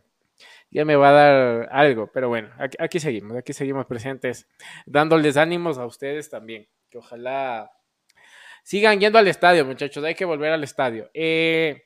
[0.70, 4.48] Ya me va a dar algo, pero bueno, aquí, seguimos, aquí seguimos presentes,
[4.86, 6.68] dándoles ánimos a ustedes también.
[6.90, 7.72] Que ojalá
[8.64, 10.04] sigan yendo al estadio, muchachos.
[10.04, 11.10] Hay que volver al estadio.
[11.14, 11.85] Eh,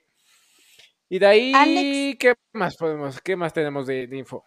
[1.10, 4.43] y de ahí, ¿qué más podemos, qué más tenemos de, de, info?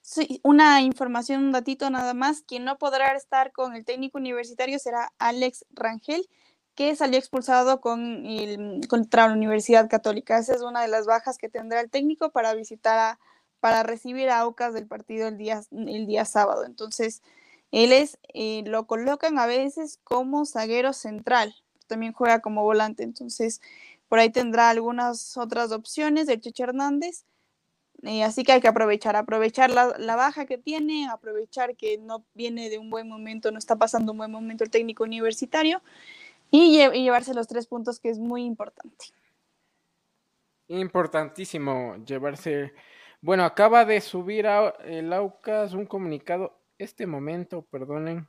[0.00, 2.42] Sí, una información, un datito nada más.
[2.42, 6.28] Quien no podrá estar con el técnico universitario será Alex Rangel
[6.74, 10.38] que salió expulsado con el, contra la Universidad Católica.
[10.38, 13.18] Esa es una de las bajas que tendrá el técnico para visitar a,
[13.60, 16.64] para recibir a Aucas del partido el día, el día sábado.
[16.64, 17.22] Entonces,
[17.70, 21.54] él es, eh, lo colocan a veces como zaguero central,
[21.86, 23.60] también juega como volante, entonces
[24.14, 27.24] por ahí tendrá algunas otras opciones del Cheche Hernández.
[28.04, 32.24] Eh, así que hay que aprovechar, aprovechar la, la, baja que tiene, aprovechar que no
[32.32, 35.82] viene de un buen momento, no está pasando un buen momento el técnico universitario
[36.52, 39.06] y, llevarse los tres puntos, que es muy importante.
[40.68, 42.72] Importantísimo llevarse.
[43.20, 46.56] Bueno, acaba de subir a el AUCAS un comunicado.
[46.78, 48.28] Este momento, perdonen.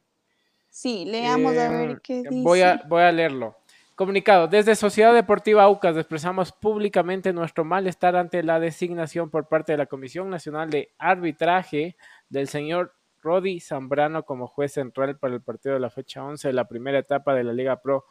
[0.68, 2.42] Sí, leamos a ver eh, qué dice.
[2.42, 3.56] Voy a, voy a leerlo.
[3.96, 4.50] Comunicado.
[4.50, 9.86] Desde Sociedad Deportiva AUCAS expresamos públicamente nuestro malestar ante la designación por parte de la
[9.86, 11.96] Comisión Nacional de Arbitraje
[12.28, 16.54] del señor Rodi Zambrano como juez central para el partido de la fecha 11 de
[16.54, 18.04] la primera etapa de la Liga Pro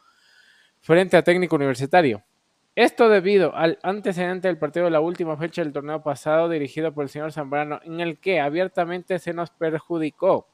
[0.79, 2.23] frente a técnico universitario.
[2.73, 7.03] Esto debido al antecedente del partido de la última fecha del torneo pasado dirigido por
[7.03, 10.47] el señor Zambrano, en el que abiertamente se nos perjudicó,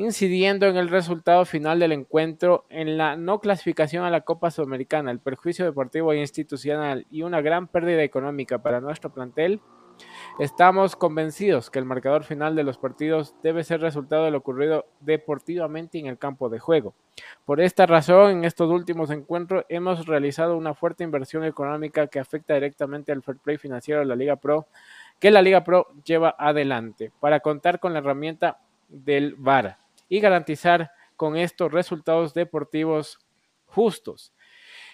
[0.00, 5.10] incidiendo en el resultado final del encuentro en la no clasificación a la Copa Sudamericana,
[5.10, 9.60] el perjuicio deportivo e institucional y una gran pérdida económica para nuestro plantel
[10.38, 14.86] Estamos convencidos que el marcador final de los partidos debe ser resultado de lo ocurrido
[15.00, 16.94] deportivamente en el campo de juego.
[17.44, 22.54] Por esta razón, en estos últimos encuentros hemos realizado una fuerte inversión económica que afecta
[22.54, 24.66] directamente al fair play financiero de la Liga Pro,
[25.18, 29.79] que la Liga Pro lleva adelante, para contar con la herramienta del VAR
[30.10, 33.18] y garantizar con estos resultados deportivos
[33.64, 34.34] justos.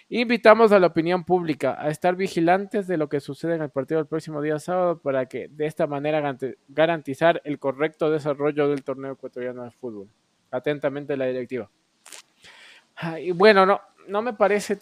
[0.09, 3.99] Invitamos a la opinión pública a estar vigilantes de lo que sucede en el partido
[3.99, 6.37] del próximo día sábado para que de esta manera
[6.69, 10.09] garantizar el correcto desarrollo del torneo ecuatoriano de fútbol.
[10.49, 11.69] Atentamente la directiva.
[13.19, 14.79] Y bueno, no, no me parece.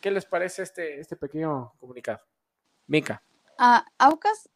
[0.00, 2.20] ¿Qué les parece este, este pequeño comunicado?
[2.86, 3.22] Mica.
[3.58, 4.48] A Aucas,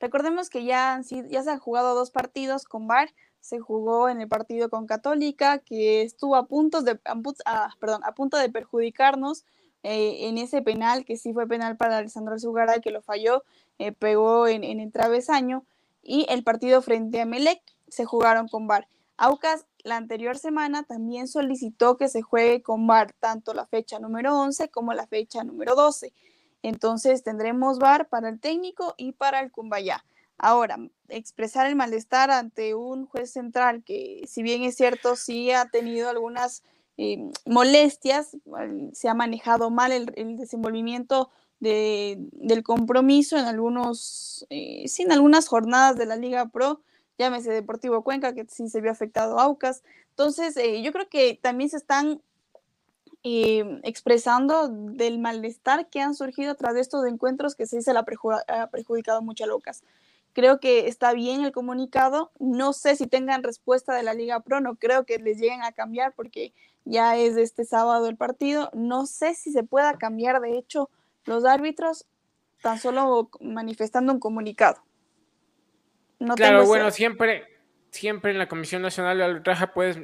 [0.00, 3.10] recordemos que ya, ya se han jugado dos partidos con VAR
[3.40, 6.98] se jugó en el partido con Católica, que estuvo a, punto de,
[7.44, 9.44] a, perdón, a punto de perjudicarnos
[9.82, 13.44] eh, en ese penal, que sí fue penal para Alessandro Alzugaray, que lo falló,
[13.78, 15.64] eh, pegó en, en, el travesaño,
[16.02, 18.88] y el partido frente a Melec se jugaron con VAR.
[19.16, 24.38] Aucas la anterior semana también solicitó que se juegue con VAR tanto la fecha número
[24.38, 26.12] 11 como la fecha número 12.
[26.62, 30.04] Entonces tendremos VAR para el técnico y para el Cumbayá.
[30.38, 30.78] Ahora,
[31.08, 36.08] expresar el malestar ante un juez central que, si bien es cierto, sí ha tenido
[36.08, 36.62] algunas
[36.96, 38.36] eh, molestias,
[38.92, 46.14] se ha manejado mal el, desenvolvimiento del compromiso en algunos, eh, algunas jornadas de la
[46.14, 46.82] Liga Pro,
[47.18, 49.82] llámese Deportivo Cuenca, que sí se vio afectado Aucas.
[50.10, 52.22] Entonces, eh, yo creo que también se están
[53.82, 59.20] expresando del malestar que han surgido tras de estos encuentros que se se ha perjudicado
[59.20, 59.82] mucho a Aucas.
[60.38, 62.30] Creo que está bien el comunicado.
[62.38, 65.72] No sé si tengan respuesta de la Liga Pro, no creo que les lleguen a
[65.72, 68.70] cambiar porque ya es este sábado el partido.
[68.72, 70.90] No sé si se pueda cambiar, de hecho,
[71.24, 72.06] los árbitros
[72.62, 74.80] tan solo manifestando un comunicado.
[76.20, 77.48] no Claro, tengo bueno, siempre,
[77.90, 79.98] siempre en la Comisión Nacional de Arbitraje puedes,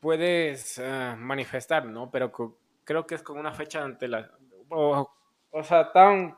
[0.00, 2.10] puedes ah, manifestar, ¿no?
[2.10, 2.32] Pero
[2.82, 4.28] creo que es con una fecha ante la...
[4.70, 5.08] O,
[5.50, 6.36] o sea, tan,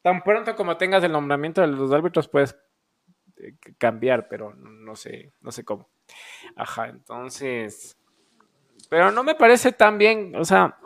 [0.00, 2.56] tan pronto como tengas el nombramiento de los árbitros puedes
[3.78, 5.88] cambiar, pero no sé, no sé cómo.
[6.56, 7.96] Ajá, entonces...
[8.88, 10.78] Pero no me parece tan bien, o sea...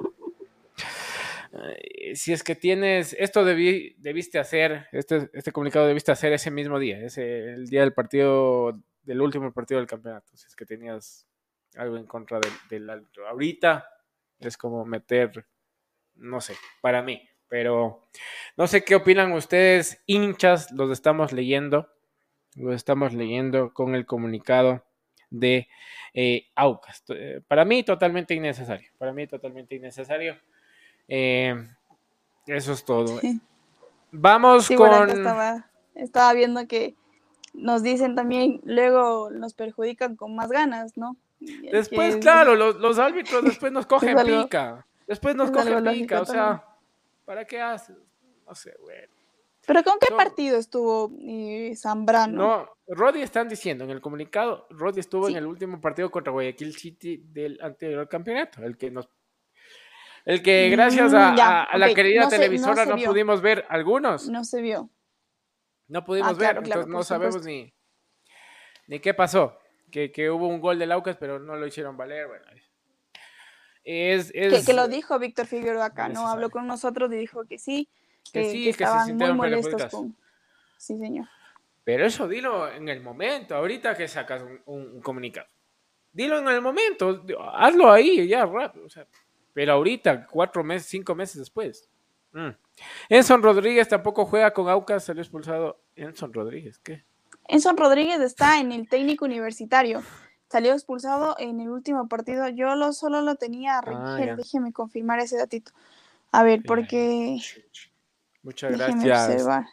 [1.53, 6.51] eh, Si es que tienes, esto debí- debiste hacer, este, este comunicado debiste hacer ese
[6.51, 10.67] mismo día, ese, el día del partido, del último partido del campeonato, si es que
[10.67, 11.27] tenías
[11.77, 13.29] algo en contra del, árbitro.
[13.29, 13.87] Ahorita
[14.41, 15.47] es como meter,
[16.17, 18.09] no sé, para mí, pero
[18.57, 21.89] no sé qué opinan ustedes, hinchas, los estamos leyendo,
[22.57, 24.85] los estamos leyendo con el comunicado
[25.31, 25.69] de
[26.15, 27.03] eh, Aucas.
[27.09, 30.37] Eh, Para mí totalmente innecesario, para mí totalmente innecesario.
[31.09, 31.55] Eh,
[32.47, 33.19] eso es todo.
[33.21, 33.41] Sí.
[34.11, 35.11] Vamos Sí, bueno, con...
[35.11, 36.95] estaba, estaba viendo que
[37.55, 41.17] nos dicen también, luego nos perjudican con más ganas, ¿no?
[41.41, 44.87] Después, que- claro, los, los árbitros después nos cogen algo- pica.
[45.07, 46.65] Después nos cogen pica, lógico o sea,
[47.25, 47.97] ¿para qué haces?
[48.47, 48.99] No sé, güey.
[49.67, 50.17] ¿Pero con qué No.
[50.17, 52.37] partido estuvo eh, Zambrano?
[52.37, 55.33] No, Roddy están diciendo en el comunicado, Roddy estuvo Sí.
[55.33, 59.09] en el último partido contra Guayaquil City del anterior campeonato, el que nos
[60.25, 62.85] el que gracias a, Mm, ya, a- a la ok, querida no se- no televisora
[62.85, 64.89] se no, pudimos ver algunos, no, No se vio.
[66.07, 67.49] pudimos Ah, ver, claro, claro, entonces no por sabemos supuesto.
[67.51, 67.75] ni,
[68.87, 69.59] ni qué pasó,
[69.91, 72.45] que, que hubo un gol del Aucas, pero no lo hicieron valer, bueno.
[73.85, 76.29] Es, Que, es- que lo dijo Víctor Figueroa acá, ¿no?
[76.29, 77.89] Habló con nosotros y dijo que sí,
[78.33, 80.17] Que que, sí, que que se estaban muy molestos con...
[80.77, 81.27] Sí, señor.
[81.85, 85.49] Pero eso dilo en el momento, ahorita que sacas un, un- un comunicado.
[86.13, 88.85] Dilo en el momento, hazlo ahí, ya, rápido.
[88.87, 89.07] o sea,
[89.55, 91.89] pero ahorita, cuatro meses, cinco meses después.
[92.33, 92.51] Mm.
[93.09, 95.81] Enson Rodríguez tampoco juega con Aucas, salió expulsado.
[95.97, 97.05] Enson Rodríguez, ¿qué?
[97.49, 100.03] Enson Rodríguez está en el técnico universitario.
[100.49, 102.49] Salió expulsado en el último partido.
[102.49, 104.37] Yo lo, solo lo tenía a Ah.
[104.37, 105.73] Déjeme confirmar ese datito.
[106.31, 107.39] A ver, porque...
[108.43, 109.65] Muchas Déjeme gracias, observar.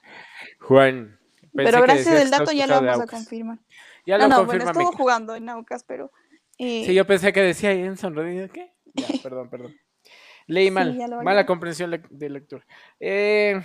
[0.60, 1.20] Juan.
[1.54, 3.60] Pensé Pero gracias que dato ya lo vamos a confirmar.
[4.06, 6.12] Ya No, lo no, bueno, confirma estuvo jugando en Aucas, pero...
[6.58, 8.74] eh, Sí, yo pensé que decía Enson Rodríguez, ¿qué?
[8.94, 9.76] Ya, perdón, perdón.
[10.48, 12.66] Leí mal, mala comprensión de lectura.
[13.00, 13.62] Eh,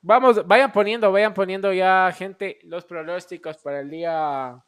[0.00, 4.64] vamos, vayan poniendo, vayan poniendo ya, gente, los pronósticos para el día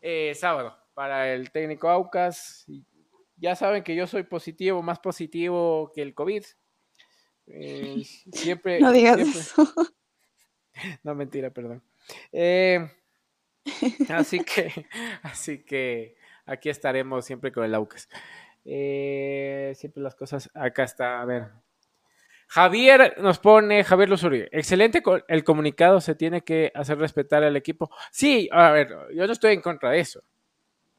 [0.00, 2.64] eh, sábado, para el técnico Aucas.
[3.36, 6.42] Ya saben que yo soy positivo, más positivo que el COVID.
[7.46, 9.72] Eh, siempre, no digas siempre- eso.
[11.04, 11.82] no, mentira, perdón.
[12.32, 12.90] Eh,
[14.10, 14.86] así que,
[15.22, 18.08] así que aquí estaremos siempre con el Aucas.
[18.64, 20.50] Eh, siempre las cosas.
[20.54, 21.50] Acá está, a ver.
[22.48, 27.90] Javier nos pone, Javier Luzuri, excelente el comunicado, se tiene que hacer respetar al equipo.
[28.12, 30.22] Sí, a ver, yo no estoy en contra de eso.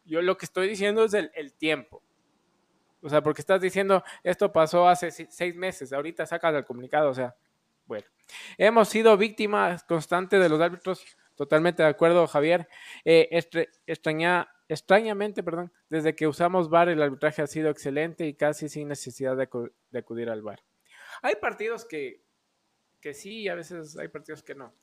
[0.04, 2.04] Yo lo que estoy diciendo es el, el tiempo.
[3.08, 7.14] O sea, porque estás diciendo, esto pasó hace seis meses, ahorita sacas el comunicado, o
[7.14, 7.34] sea,
[7.86, 8.06] bueno.
[8.58, 11.06] Hemos sido víctimas constantes de los árbitros,
[11.36, 12.68] totalmente de acuerdo, Javier.
[13.06, 13.30] Eh,
[13.86, 18.90] extraña, extrañamente, perdón, desde que usamos VAR, el arbitraje ha sido excelente y casi sin
[18.90, 20.62] necesidad de, acu- de acudir al VAR.
[21.22, 22.22] Hay partidos que,
[23.00, 24.74] que sí, y a veces hay partidos que no.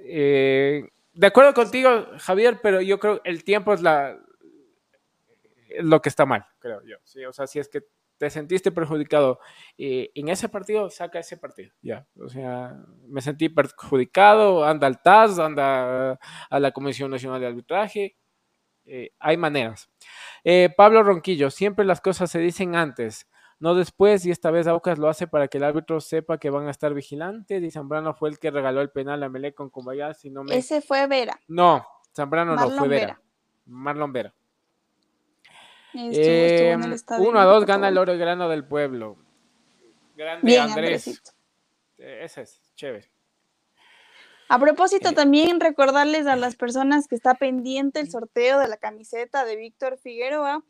[0.00, 4.18] Eh, de acuerdo contigo, Javier, pero yo creo que el tiempo es la
[5.76, 6.96] es lo que está mal, creo yo.
[7.04, 7.24] ¿sí?
[7.24, 7.82] O sea, si es que
[8.18, 9.40] te sentiste perjudicado
[9.76, 11.72] eh, en ese partido, saca ese partido.
[11.82, 16.18] Ya, o sea, me sentí perjudicado, anda al TAS, anda
[16.50, 18.16] a la Comisión Nacional de Arbitraje.
[18.86, 19.90] eh, hay maneras.
[20.44, 23.26] Eh, Pablo Ronquillo, siempre las cosas se dicen antes,
[23.58, 26.66] no después, y esta vez Aucas lo hace para que el árbitro sepa que van
[26.66, 27.62] a estar vigilantes.
[27.62, 30.56] Y Zambrano fue el que regaló el penal a Melé con Cumbayá, si no me.
[30.56, 31.40] Ese fue Vera.
[31.48, 33.06] No, Zambrano no, fue Vera.
[33.06, 33.22] Vera.
[33.66, 34.34] Marlon Vera.
[35.94, 37.28] Estuvo, estuvo en el Eh, estadio.
[37.28, 39.16] 1 a 2 gana el oro y grano del pueblo.
[40.16, 41.06] Grande Bien, Andrés.
[41.06, 41.30] Andresito.
[41.98, 43.08] Eh, Ese es, chévere.
[44.48, 48.76] A propósito, Eh, también recordarles a las personas que está pendiente el sorteo de la
[48.76, 50.62] camiseta de Víctor Figueroa,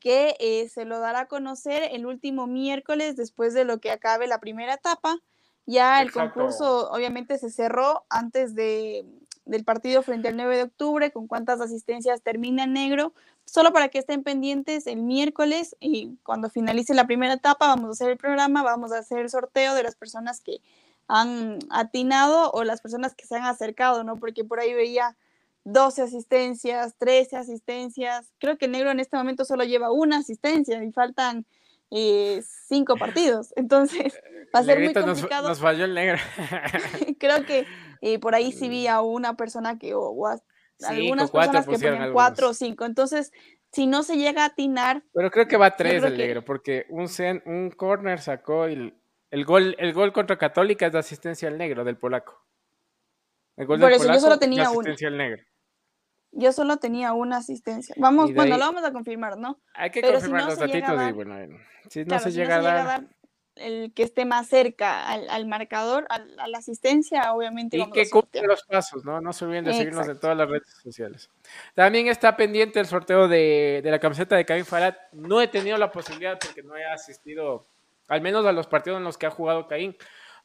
[0.00, 4.26] que eh, se lo dará a conocer el último miércoles después de lo que acabe
[4.28, 5.18] la primera etapa.
[5.66, 6.34] Ya el Exacto.
[6.34, 9.04] concurso obviamente se cerró antes de,
[9.48, 13.12] del partido frente al 9 de octubre, con cuántas asistencias termina en negro,
[13.44, 17.92] solo para que estén pendientes el miércoles y cuando finalice la primera etapa vamos a
[17.92, 20.60] hacer el programa, vamos a hacer el sorteo de las personas que
[21.08, 24.16] han atinado o las personas que se han acercado, ¿no?
[24.16, 25.16] Porque por ahí veía
[25.64, 28.30] 12 asistencias, 13 asistencias.
[28.38, 31.46] Creo que el negro en este momento solo lleva una asistencia y faltan
[31.90, 33.52] eh, cinco partidos.
[33.56, 34.18] Entonces,
[34.54, 35.48] va a ser muy complicado.
[35.48, 36.18] Nos, falló el negro.
[37.18, 37.66] Creo que
[38.00, 40.28] eh, por ahí sí vi a una persona que, o,
[40.86, 42.84] algunas personas que ponían cuatro o cinco.
[42.84, 43.32] Entonces,
[43.72, 45.02] si no se llega a atinar.
[45.12, 47.08] Pero creo que va a tres el negro, porque un,
[47.46, 48.94] un corner sacó el,
[49.30, 52.46] el, gol, el gol contra Católica es de asistencia al negro, del polaco.
[53.56, 55.42] El gol Por del eso polaco, yo solo tenía asistencia al negro.
[56.32, 57.94] Yo solo tenía una asistencia.
[57.98, 59.58] Vamos, bueno, lo vamos a confirmar, ¿no?
[59.74, 61.58] Hay que confirmar los datitos y bueno,
[61.88, 63.08] si no se llega a dar
[63.58, 67.76] el que esté más cerca al, marcador, a, la asistencia, obviamente.
[67.76, 69.20] Y que cumple los pasos, ¿no?
[69.20, 71.30] No se olviden de seguirnos en todas las redes sociales.
[71.74, 74.94] También está pendiente el sorteo de, la camiseta de Kevin Farad.
[75.12, 77.66] No he tenido la posibilidad porque no he asistido,
[78.06, 79.96] al menos a los partidos en los que ha jugado Caín,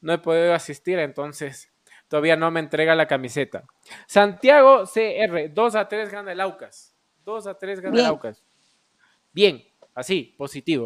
[0.01, 1.72] no he podido asistir, entonces
[2.07, 3.63] todavía no me entrega la camiseta.
[4.07, 6.95] Santiago CR, 2 a 3 gana el Aucas.
[7.25, 8.43] 2 a 3 gana el Aucas.
[9.31, 9.63] Bien,
[9.95, 10.85] así, positivo.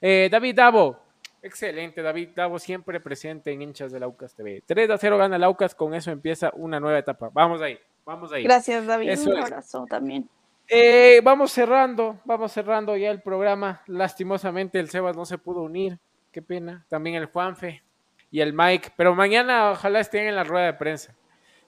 [0.00, 1.08] Eh, David Davo,
[1.40, 4.62] Excelente, David Davo siempre presente en hinchas del Aucas TV.
[4.66, 7.30] 3 a 0 gana el Aucas, con eso empieza una nueva etapa.
[7.32, 8.42] Vamos ahí, vamos ahí.
[8.42, 9.18] Gracias, David.
[9.26, 10.28] Un abrazo también.
[10.68, 13.82] Eh, vamos cerrando, vamos cerrando ya el programa.
[13.86, 15.98] Lastimosamente el Sebas no se pudo unir.
[16.32, 16.84] Qué pena.
[16.88, 17.82] También el Juanfe
[18.30, 18.92] y el Mike.
[18.96, 21.14] Pero mañana ojalá estén en la rueda de prensa.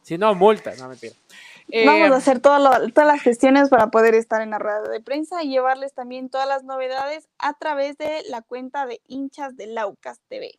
[0.02, 0.72] Si no, multa.
[0.76, 1.14] No, mentira.
[1.86, 5.42] Vamos a eh, hacer todas las gestiones para poder estar en la rueda de prensa
[5.42, 10.20] y llevarles también todas las novedades a través de la cuenta de hinchas de Laucas
[10.28, 10.58] TV.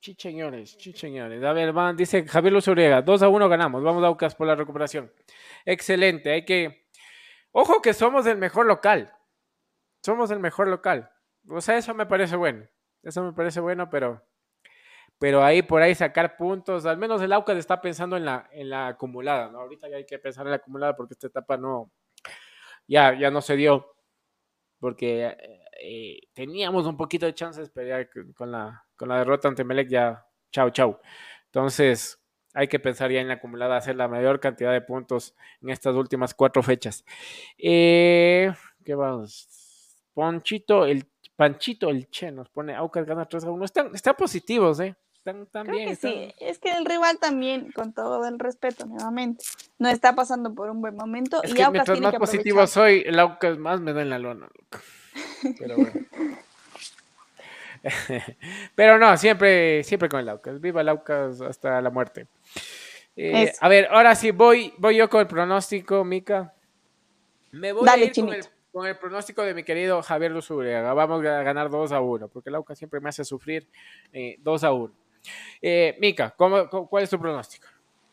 [0.00, 1.42] Chicheñores, chicheñores.
[1.42, 3.82] A ver, van, dice Javier Luz 2 a 1 ganamos.
[3.82, 5.12] Vamos, Laucas, por la recuperación.
[5.64, 6.86] Excelente, hay que.
[7.52, 9.12] Ojo que somos el mejor local.
[10.04, 11.10] Somos el mejor local.
[11.48, 12.66] O sea, eso me parece bueno.
[13.02, 14.22] Eso me parece bueno, pero
[15.22, 18.68] pero ahí por ahí sacar puntos, al menos el Aucas está pensando en la, en
[18.68, 19.60] la acumulada, ¿no?
[19.60, 21.92] Ahorita ya hay que pensar en la acumulada porque esta etapa no,
[22.88, 23.94] ya, ya no se dio,
[24.80, 25.36] porque
[25.80, 29.90] eh, teníamos un poquito de chances, pero ya con la, con la derrota ante Melec
[29.90, 30.98] ya, chau, chau.
[31.44, 32.20] Entonces,
[32.52, 35.94] hay que pensar ya en la acumulada, hacer la mayor cantidad de puntos en estas
[35.94, 37.04] últimas cuatro fechas.
[37.58, 38.52] Eh,
[38.84, 39.48] ¿Qué vamos?
[40.14, 41.06] Ponchito, el
[41.36, 43.64] Panchito, el Che, nos pone Aucas gana 3 a 1.
[43.64, 44.96] Están, están positivos, ¿eh?
[45.50, 45.96] También.
[45.96, 49.44] sí, es que el rival también, con todo el respeto, nuevamente,
[49.78, 51.40] no está pasando por un buen momento.
[51.44, 54.48] y que mientras más positivo soy, el Aucas más me da en la lona.
[55.58, 55.92] Pero bueno.
[58.74, 60.60] Pero no, siempre, siempre con el Aucas.
[60.60, 62.26] Viva el Aucas hasta la muerte.
[63.16, 66.54] Eh, a ver, ahora sí, voy, voy yo con el pronóstico, Mica.
[67.50, 70.94] Me voy a ir con el, con el, pronóstico de mi querido Javier Luzuriaga.
[70.94, 73.68] Vamos a ganar 2 a 1, porque el Aucas siempre me hace sufrir
[74.12, 75.01] eh, 2 a 1.
[75.60, 77.66] Eh, Mica, ¿cuál es tu pronóstico?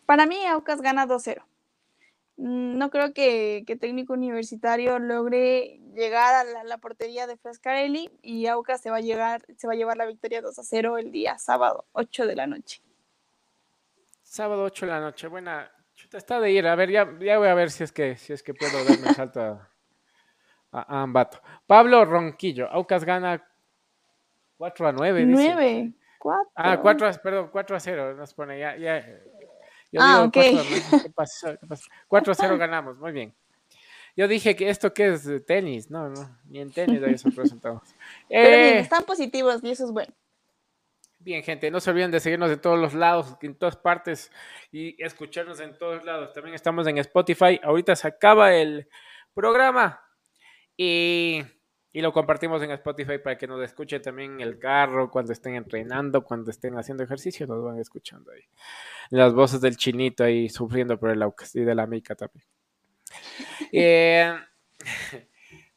[0.06, 1.44] Para mí, Aucas gana 2-0.
[2.38, 8.82] Mm, no creo que, técnico universitario logre llegar a la, portería de Frescarelli y Aucas
[8.82, 11.38] se va a llegar, se va a llevar la victoria 2 a 0 el día
[11.38, 12.82] sábado, 8 de la noche.
[14.24, 15.70] Sábado 8 de la noche, buena.
[15.96, 16.66] Chuta, está de ir.
[16.66, 19.14] A ver, ya, ya voy a ver si es que, si es que puedo darme
[19.14, 19.70] salto a,
[20.72, 21.42] a, Ambato.
[21.68, 23.46] Pablo Ronquillo, Aucas gana
[24.58, 25.26] 4 a 9.
[25.26, 25.94] 9.
[26.56, 29.06] Ah, 4 a, perdón, 4 a 0 nos pone, ya, ya.
[29.92, 30.38] Yo ah, ok.
[32.08, 33.36] 4, a 0 ganamos, muy bien.
[34.16, 37.84] Yo dije que esto que es tenis, no, no, ni en tenis hay esos resultados.
[38.30, 40.14] Pero bien, eh, están positivos y eso es bueno.
[41.22, 44.32] Bien, gente, no se olviden de seguirnos en todos los lados, en todas partes
[44.72, 46.34] y escucharnos en todos lados.
[46.34, 47.60] También estamos en Spotify.
[47.62, 48.88] Ahorita se acaba el
[49.34, 50.02] programa
[50.78, 51.44] y
[51.92, 55.56] y lo compartimos en Spotify para que nos escuchen también en el carro, cuando estén
[55.56, 58.44] entrenando, cuando estén haciendo ejercicio, nos van escuchando ahí.
[59.10, 62.46] Las voces del chinito ahí sufriendo por el Aucas y de la mica también.
[63.72, 64.34] Eh,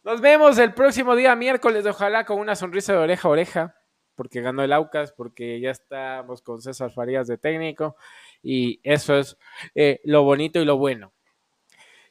[0.05, 3.77] nos vemos el próximo día miércoles, ojalá con una sonrisa de oreja a oreja,
[4.15, 7.97] porque ganó el Aucas, porque ya estamos con César Farías de técnico
[8.43, 9.37] y eso es
[9.75, 11.13] eh, lo bonito y lo bueno.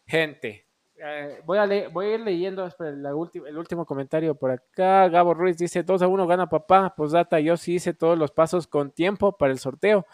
[0.06, 0.68] Gente,
[1.04, 5.10] eh, voy, a voy a ir leyendo el último comentario por acá.
[5.10, 6.93] Gabo Ruiz dice: 2 a 1 gana papá.
[6.95, 10.06] Posdata, yo sí hice todos los pasos con tiempo para el sorteo.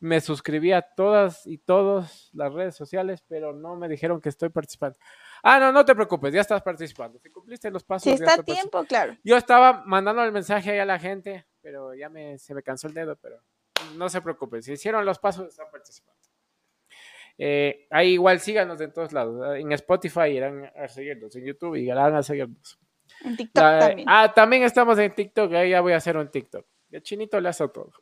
[0.00, 4.48] Me suscribí a todas y todas las redes sociales, pero no me dijeron que estoy
[4.48, 4.96] participando.
[5.42, 7.18] Ah, no, no te preocupes, ya estás participando.
[7.18, 8.04] Si cumpliste los pasos.
[8.04, 9.18] Si está a tiempo, claro.
[9.22, 12.86] Yo estaba mandando el mensaje ahí a la gente, pero ya me, se me cansó
[12.88, 13.42] el dedo, pero
[13.96, 14.62] no se preocupen.
[14.62, 16.29] Si hicieron los pasos, están participando.
[17.42, 19.56] Eh, ahí igual síganos de todos lados.
[19.56, 22.78] En Spotify irán a seguirnos, en YouTube irán a seguirnos.
[23.24, 24.06] En TikTok también.
[24.10, 26.66] Ah, también estamos en TikTok, ahí ya voy a hacer un TikTok.
[26.90, 27.92] El chinito le hace todo.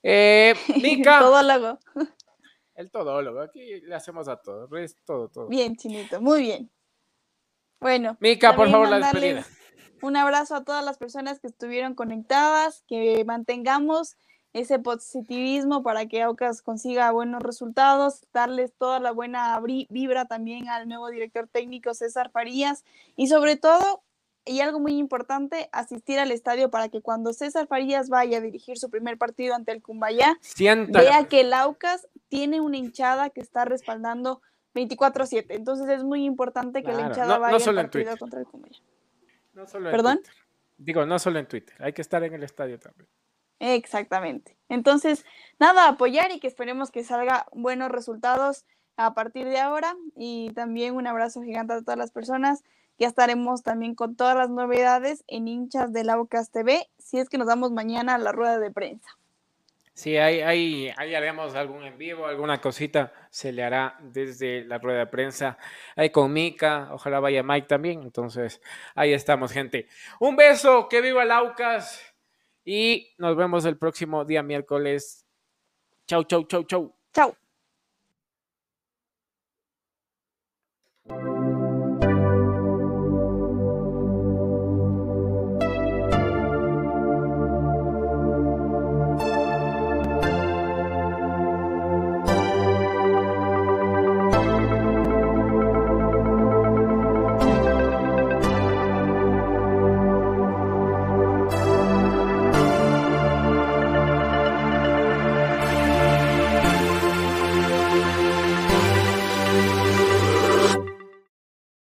[0.00, 1.14] Eh, Mica.
[1.18, 1.78] el todólogo.
[2.76, 4.68] El todólogo, aquí le hacemos a todo,
[5.04, 5.48] todo, todo.
[5.48, 6.70] Bien, chinito, muy bien.
[7.80, 8.16] Bueno.
[8.20, 9.44] Mica, por favor, la despedida.
[10.02, 14.16] Un abrazo a todas las personas que estuvieron conectadas, que mantengamos
[14.52, 20.88] ese positivismo para que Aucas consiga buenos resultados, darles toda la buena vibra también al
[20.88, 22.84] nuevo director técnico César Farías
[23.16, 24.02] y sobre todo,
[24.44, 28.78] y algo muy importante, asistir al estadio para que cuando César Farías vaya a dirigir
[28.78, 30.38] su primer partido ante el Cumbayá,
[30.88, 34.42] vea que el Aucas tiene una hinchada que está respaldando
[34.74, 35.46] 24-7.
[35.50, 38.78] Entonces es muy importante que la hinchada vaya al partido contra el Cumbayá.
[39.54, 40.20] No solo ¿Perdón?
[40.78, 43.08] Digo, no solo en Twitter, hay que estar en el estadio también.
[43.60, 44.56] Exactamente.
[44.68, 45.24] Entonces,
[45.58, 48.64] nada, apoyar y que esperemos que salga buenos resultados
[48.96, 49.94] a partir de ahora.
[50.16, 52.64] Y también un abrazo gigante a todas las personas.
[52.98, 57.28] Ya estaremos también con todas las novedades en hinchas de la Aucas TV, si es
[57.28, 59.08] que nos damos mañana a la rueda de prensa.
[59.94, 64.78] Sí, ahí, ahí, ahí, haremos algún en vivo, alguna cosita se le hará desde la
[64.78, 65.58] rueda de prensa.
[65.94, 68.02] Ahí con Mika, ojalá vaya Mike también.
[68.02, 68.62] Entonces,
[68.94, 69.88] ahí estamos, gente.
[70.18, 72.09] Un beso, que viva el Aucas.
[72.64, 75.26] Y nos vemos el próximo día miércoles.
[76.06, 76.96] Chau, chau, chau, chau.
[77.12, 77.36] Chau.